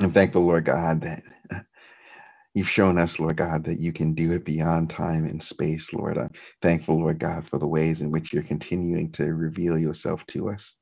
I'm 0.00 0.12
thankful, 0.12 0.42
Lord 0.42 0.64
God, 0.66 1.02
that 1.02 1.22
You've 2.54 2.68
shown 2.70 2.98
us, 2.98 3.20
Lord 3.20 3.36
God, 3.36 3.64
that 3.64 3.78
you 3.78 3.92
can 3.92 4.14
do 4.14 4.32
it 4.32 4.44
beyond 4.44 4.90
time 4.90 5.24
and 5.24 5.40
space, 5.42 5.92
Lord. 5.92 6.18
I'm 6.18 6.32
thankful, 6.62 6.98
Lord 6.98 7.18
God, 7.20 7.48
for 7.48 7.58
the 7.58 7.68
ways 7.68 8.02
in 8.02 8.10
which 8.10 8.32
you're 8.32 8.42
continuing 8.42 9.12
to 9.12 9.32
reveal 9.34 9.78
yourself 9.78 10.26
to 10.28 10.50
us. 10.50 10.74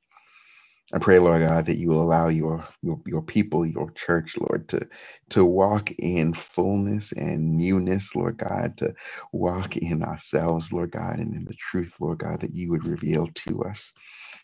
I 0.93 0.99
pray, 0.99 1.19
Lord 1.19 1.41
God, 1.41 1.67
that 1.67 1.77
you 1.77 1.89
will 1.89 2.01
allow 2.03 2.29
your, 2.29 2.67
your, 2.83 3.01
your 3.07 3.21
people, 3.23 3.65
your 3.65 3.91
church, 3.91 4.37
Lord, 4.37 4.69
to, 4.69 4.87
to 5.31 5.45
walk 5.45 5.91
in 5.99 6.33
fullness 6.33 7.13
and 7.13 7.57
newness, 7.57 8.15
Lord 8.15 8.37
God, 8.37 8.77
to 8.79 8.95
walk 9.33 9.77
in 9.77 10.03
ourselves, 10.03 10.73
Lord 10.73 10.91
God, 10.91 11.19
and 11.19 11.35
in 11.35 11.45
the 11.45 11.55
truth, 11.55 11.95
Lord 11.99 12.19
God, 12.19 12.41
that 12.41 12.55
you 12.55 12.71
would 12.71 12.85
reveal 12.85 13.27
to 13.47 13.63
us. 13.63 13.93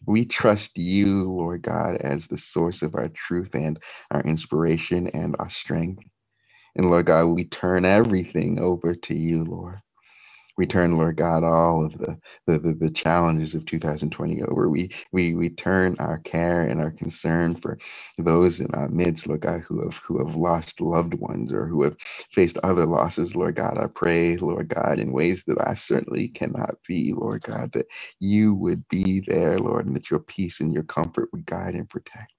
We 0.05 0.25
trust 0.25 0.77
you, 0.77 1.25
Lord 1.31 1.63
God, 1.63 1.97
as 1.97 2.27
the 2.27 2.38
source 2.38 2.81
of 2.83 2.95
our 2.95 3.09
truth 3.09 3.55
and 3.55 3.79
our 4.12 4.21
inspiration 4.21 5.07
and 5.09 5.35
our 5.39 5.49
strength. 5.49 6.03
And 6.75 6.89
Lord 6.89 7.07
God, 7.07 7.25
we 7.27 7.45
turn 7.45 7.85
everything 7.85 8.59
over 8.59 8.95
to 8.95 9.15
you, 9.15 9.45
Lord. 9.45 9.79
We 10.60 10.67
turn, 10.67 10.98
Lord 10.98 11.17
God, 11.17 11.43
all 11.45 11.86
of 11.86 11.98
the, 11.98 12.19
the, 12.48 12.60
the, 12.60 12.76
the, 12.76 12.91
challenges 12.91 13.56
of 13.56 13.65
2020 13.65 14.43
over. 14.43 14.69
We, 14.69 14.91
we, 15.13 15.36
we 15.36 15.50
turn 15.50 15.98
our 16.00 16.19
care 16.19 16.63
and 16.63 16.82
our 16.82 16.91
concern 16.91 17.56
for 17.56 17.80
those 18.19 18.62
in 18.62 18.69
our 18.76 18.89
midst, 18.89 19.28
Lord 19.28 19.41
God, 19.41 19.62
who 19.62 19.84
have, 19.86 19.98
who 20.06 20.26
have 20.26 20.36
lost 20.38 20.82
loved 20.82 21.15
ones 21.15 21.54
or 21.54 21.67
who 21.67 21.84
have 21.84 21.98
faced 22.34 22.60
other 22.63 22.86
losses, 22.86 23.36
Lord 23.36 23.56
God. 23.56 23.80
I 23.80 23.88
pray, 23.88 24.38
Lord 24.38 24.69
God, 24.69 25.00
in 25.00 25.13
ways 25.13 25.45
that 25.48 25.60
I 25.67 25.76
certainly 25.76 26.30
cannot 26.30 26.76
be, 26.88 27.13
Lord 27.13 27.43
God, 27.43 27.72
that 27.74 27.88
you 28.19 28.54
would 28.56 28.88
be 28.89 29.24
there, 29.28 29.60
Lord, 29.60 29.88
and 29.88 29.95
that 29.98 30.12
your 30.12 30.22
peace 30.22 30.62
and 30.62 30.74
your 30.74 30.84
comfort 30.84 31.30
would 31.34 31.48
guide 31.48 31.76
and 31.76 31.89
protect. 31.89 32.34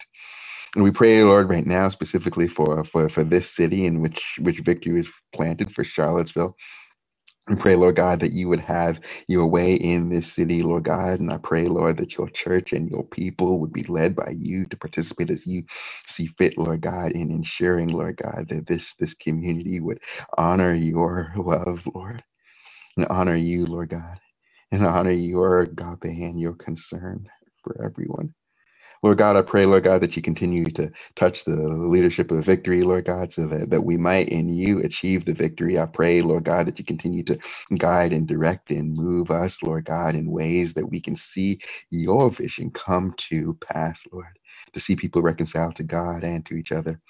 And 0.76 0.84
we 0.84 0.92
pray, 0.92 1.22
Lord, 1.24 1.50
right 1.50 1.66
now 1.66 1.90
specifically 1.90 2.48
for 2.48 2.84
for 2.84 3.10
for 3.10 3.24
this 3.24 3.50
city 3.50 3.86
in 3.86 4.02
which 4.02 4.38
which 4.40 4.60
victory 4.60 5.00
is 5.00 5.10
planted 5.34 5.74
for 5.74 5.84
Charlottesville. 5.84 6.56
We 7.48 7.56
pray, 7.56 7.76
Lord 7.76 7.96
God, 7.96 8.20
that 8.22 8.32
you 8.32 8.48
would 8.50 8.60
have 8.60 9.00
your 9.28 9.46
way 9.46 9.76
in 9.76 10.10
this 10.10 10.32
city, 10.32 10.64
Lord 10.64 10.84
God. 10.84 11.20
And 11.20 11.32
I 11.32 11.38
pray, 11.38 11.66
Lord, 11.68 11.98
that 11.98 12.18
your 12.18 12.28
church 12.30 12.74
and 12.74 12.90
your 12.90 13.04
people 13.04 13.60
would 13.60 13.72
be 13.72 13.84
led 13.84 14.16
by 14.16 14.34
you 14.36 14.66
to 14.66 14.76
participate 14.78 15.30
as 15.30 15.46
you 15.46 15.64
see 16.08 16.26
fit, 16.26 16.58
Lord 16.58 16.82
God, 16.82 17.12
in 17.12 17.30
ensuring, 17.30 17.90
Lord 17.90 18.16
God, 18.18 18.48
that 18.50 18.66
this, 18.66 18.96
this 18.96 19.14
community 19.14 19.80
would 19.80 20.00
honor 20.38 20.74
your 20.74 21.32
love, 21.36 21.88
Lord, 21.94 22.24
and 22.96 23.06
honor 23.08 23.36
you, 23.36 23.66
Lord 23.66 23.90
God, 23.90 24.20
and 24.72 24.86
honor 24.86 25.12
your 25.12 25.62
agape 25.62 26.04
and 26.04 26.40
your 26.40 26.54
concern 26.54 27.28
for 27.64 27.84
everyone. 27.84 28.34
Lord 29.02 29.18
God, 29.18 29.36
I 29.36 29.42
pray, 29.42 29.66
Lord 29.66 29.84
God, 29.84 30.02
that 30.02 30.16
you 30.16 30.22
continue 30.22 30.66
to 30.66 30.92
touch 31.16 31.44
the 31.44 31.56
leadership 31.56 32.32
of 32.32 32.44
victory, 32.44 32.82
Lord 32.82 33.06
God, 33.06 33.32
so 33.32 33.46
that, 33.46 33.70
that 33.70 33.84
we 33.84 33.96
might 33.96 34.28
in 34.28 34.50
you 34.50 34.80
achieve 34.80 35.24
the 35.24 35.34
victory. 35.34 35.78
I 35.78 35.86
pray, 35.86 36.20
Lord 36.20 36.44
God, 36.44 36.66
that 36.66 36.78
you 36.80 36.84
continue 36.84 37.24
to 37.24 37.38
guide 37.78 38.12
and 38.12 38.28
direct 38.28 38.70
and 38.72 38.94
move 38.94 39.30
us, 39.30 39.62
Lord 39.62 39.86
God, 39.86 40.16
in 40.16 40.30
ways 40.30 40.74
that 40.74 40.90
we 40.90 41.00
can 41.00 41.16
see 41.16 41.60
your 41.90 42.30
vision 42.30 42.72
come 42.72 43.14
to 43.30 43.56
pass, 43.62 44.02
Lord, 44.12 44.38
to 44.74 44.80
see 44.80 44.96
people 44.96 45.22
reconciled 45.22 45.76
to 45.76 45.84
God 45.84 46.24
and 46.24 46.46
to 46.46 46.56
each 46.56 46.72
other. 46.72 47.00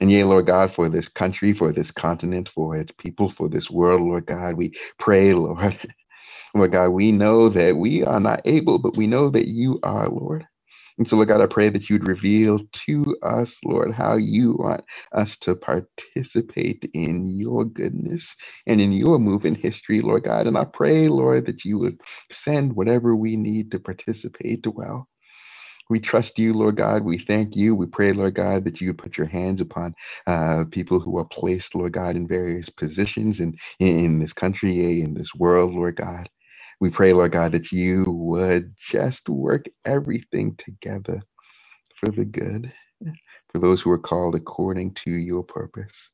And 0.00 0.10
yea, 0.12 0.24
Lord 0.24 0.46
God, 0.46 0.72
for 0.72 0.88
this 0.88 1.08
country, 1.08 1.54
for 1.54 1.72
this 1.72 1.90
continent, 1.92 2.48
for 2.50 2.76
its 2.76 2.92
people, 2.98 3.30
for 3.30 3.48
this 3.48 3.70
world, 3.70 4.02
Lord 4.02 4.26
God, 4.26 4.54
we 4.56 4.74
pray, 4.98 5.34
Lord. 5.34 5.78
Lord 6.54 6.72
God, 6.72 6.90
we 6.90 7.12
know 7.12 7.48
that 7.50 7.76
we 7.76 8.04
are 8.04 8.20
not 8.20 8.42
able, 8.46 8.78
but 8.78 8.96
we 8.96 9.06
know 9.08 9.30
that 9.30 9.48
you 9.48 9.80
are, 9.84 10.08
Lord. 10.10 10.46
And 10.98 11.08
so, 11.08 11.16
Lord 11.16 11.28
God, 11.28 11.42
I 11.42 11.46
pray 11.46 11.70
that 11.70 11.90
you'd 11.90 12.08
reveal 12.08 12.60
to 12.86 13.16
us, 13.22 13.58
Lord, 13.64 13.92
how 13.92 14.16
you 14.16 14.54
want 14.54 14.84
us 15.12 15.36
to 15.38 15.56
participate 15.56 16.90
in 16.94 17.26
your 17.38 17.64
goodness 17.66 18.36
and 18.66 18.80
in 18.80 18.92
your 18.92 19.18
move 19.18 19.46
in 19.46 19.56
history, 19.56 20.00
Lord 20.00 20.24
God. 20.24 20.46
And 20.46 20.58
I 20.58 20.64
pray, 20.66 21.08
Lord, 21.08 21.46
that 21.46 21.64
you 21.64 21.78
would 21.80 22.00
send 22.30 22.76
whatever 22.76 23.16
we 23.16 23.36
need 23.36 23.72
to 23.72 23.80
participate 23.80 24.66
well. 24.66 25.08
We 25.90 26.00
trust 26.00 26.40
you, 26.40 26.54
Lord 26.54 26.76
God. 26.78 27.04
We 27.04 27.18
thank 27.18 27.56
you. 27.56 27.76
We 27.76 27.86
pray, 27.86 28.12
Lord 28.12 28.34
God, 28.34 28.64
that 28.64 28.82
you 28.82 28.88
would 28.90 28.98
put 28.98 29.18
your 29.18 29.28
hands 29.28 29.62
upon 29.62 29.94
uh, 30.26 30.64
people 30.72 31.00
who 31.00 31.18
are 31.18 31.26
placed, 31.26 31.76
Lord 31.76 31.92
God, 31.94 32.16
in 32.16 32.28
various 32.28 32.70
positions 32.70 33.40
in, 33.40 33.56
in 33.80 34.18
this 34.20 34.34
country, 34.34 35.02
in 35.02 35.14
this 35.14 35.34
world, 35.36 35.74
Lord 35.74 35.96
God. 35.96 36.28
We 36.80 36.90
pray, 36.90 37.12
Lord 37.12 37.32
God, 37.32 37.52
that 37.52 37.72
you 37.72 38.04
would 38.08 38.74
just 38.78 39.28
work 39.28 39.66
everything 39.84 40.56
together 40.56 41.22
for 41.96 42.10
the 42.10 42.24
good, 42.24 42.72
for 43.50 43.58
those 43.60 43.82
who 43.82 43.90
are 43.92 43.98
called 43.98 44.34
according 44.36 44.94
to 44.94 45.10
your 45.10 45.44
purpose. 45.44 46.10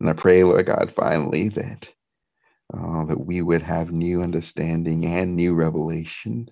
And 0.00 0.10
I 0.10 0.14
pray, 0.14 0.44
Lord 0.44 0.66
God, 0.66 0.92
finally 0.96 1.50
that 1.50 1.88
uh, 2.74 3.04
that 3.06 3.20
we 3.20 3.42
would 3.42 3.62
have 3.62 3.92
new 3.92 4.22
understanding 4.22 5.06
and 5.06 5.36
new 5.36 5.54
revelation 5.54 6.50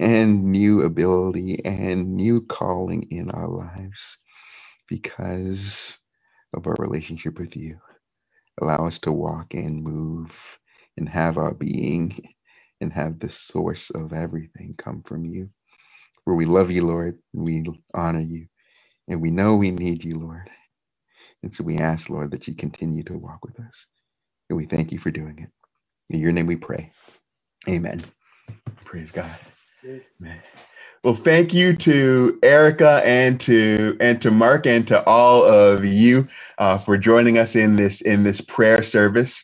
and 0.00 0.44
new 0.46 0.82
ability 0.82 1.64
and 1.64 2.14
new 2.14 2.42
calling 2.42 3.08
in 3.10 3.30
our 3.30 3.48
lives 3.48 4.18
because 4.88 5.98
of 6.54 6.66
our 6.66 6.76
relationship 6.78 7.38
with 7.38 7.56
you. 7.56 7.78
Allow 8.60 8.86
us 8.86 8.98
to 9.00 9.12
walk 9.12 9.54
and 9.54 9.82
move 9.82 10.32
and 10.96 11.08
have 11.08 11.38
our 11.38 11.54
being 11.54 12.16
and 12.82 12.92
have 12.94 13.20
the 13.20 13.30
source 13.30 13.90
of 13.90 14.12
everything 14.14 14.76
come 14.78 15.04
from 15.04 15.26
you. 15.26 15.50
For 16.24 16.34
we 16.36 16.46
love 16.46 16.70
you, 16.70 16.86
Lord, 16.86 17.18
we 17.34 17.64
honor 17.94 18.20
you, 18.20 18.48
and 19.08 19.22
we 19.22 19.30
know 19.30 19.56
we 19.56 19.70
need 19.72 20.04
you, 20.04 20.18
Lord. 20.18 20.50
And 21.42 21.54
so 21.54 21.64
we 21.64 21.78
ask, 21.78 22.10
Lord, 22.10 22.32
that 22.32 22.48
you 22.48 22.54
continue 22.54 23.04
to 23.04 23.18
walk 23.18 23.44
with 23.44 23.60
us. 23.60 23.86
And 24.50 24.56
we 24.56 24.66
thank 24.66 24.92
you 24.92 24.98
for 25.00 25.10
doing 25.10 25.38
it. 25.40 25.50
In 26.14 26.20
your 26.20 26.32
name 26.32 26.46
we 26.46 26.56
pray. 26.56 26.92
Amen. 27.68 28.04
Praise 28.84 29.10
God. 29.12 29.36
Amen. 29.84 30.40
Well, 31.02 31.16
thank 31.16 31.54
you 31.54 31.76
to 31.78 32.38
Erica 32.42 33.00
and 33.06 33.40
to 33.42 33.96
and 34.00 34.20
to 34.20 34.30
Mark 34.30 34.66
and 34.66 34.86
to 34.88 35.02
all 35.06 35.44
of 35.44 35.84
you 35.84 36.28
uh, 36.58 36.78
for 36.78 36.98
joining 36.98 37.38
us 37.38 37.56
in 37.56 37.76
this 37.76 38.02
in 38.02 38.22
this 38.22 38.42
prayer 38.42 38.82
service. 38.82 39.40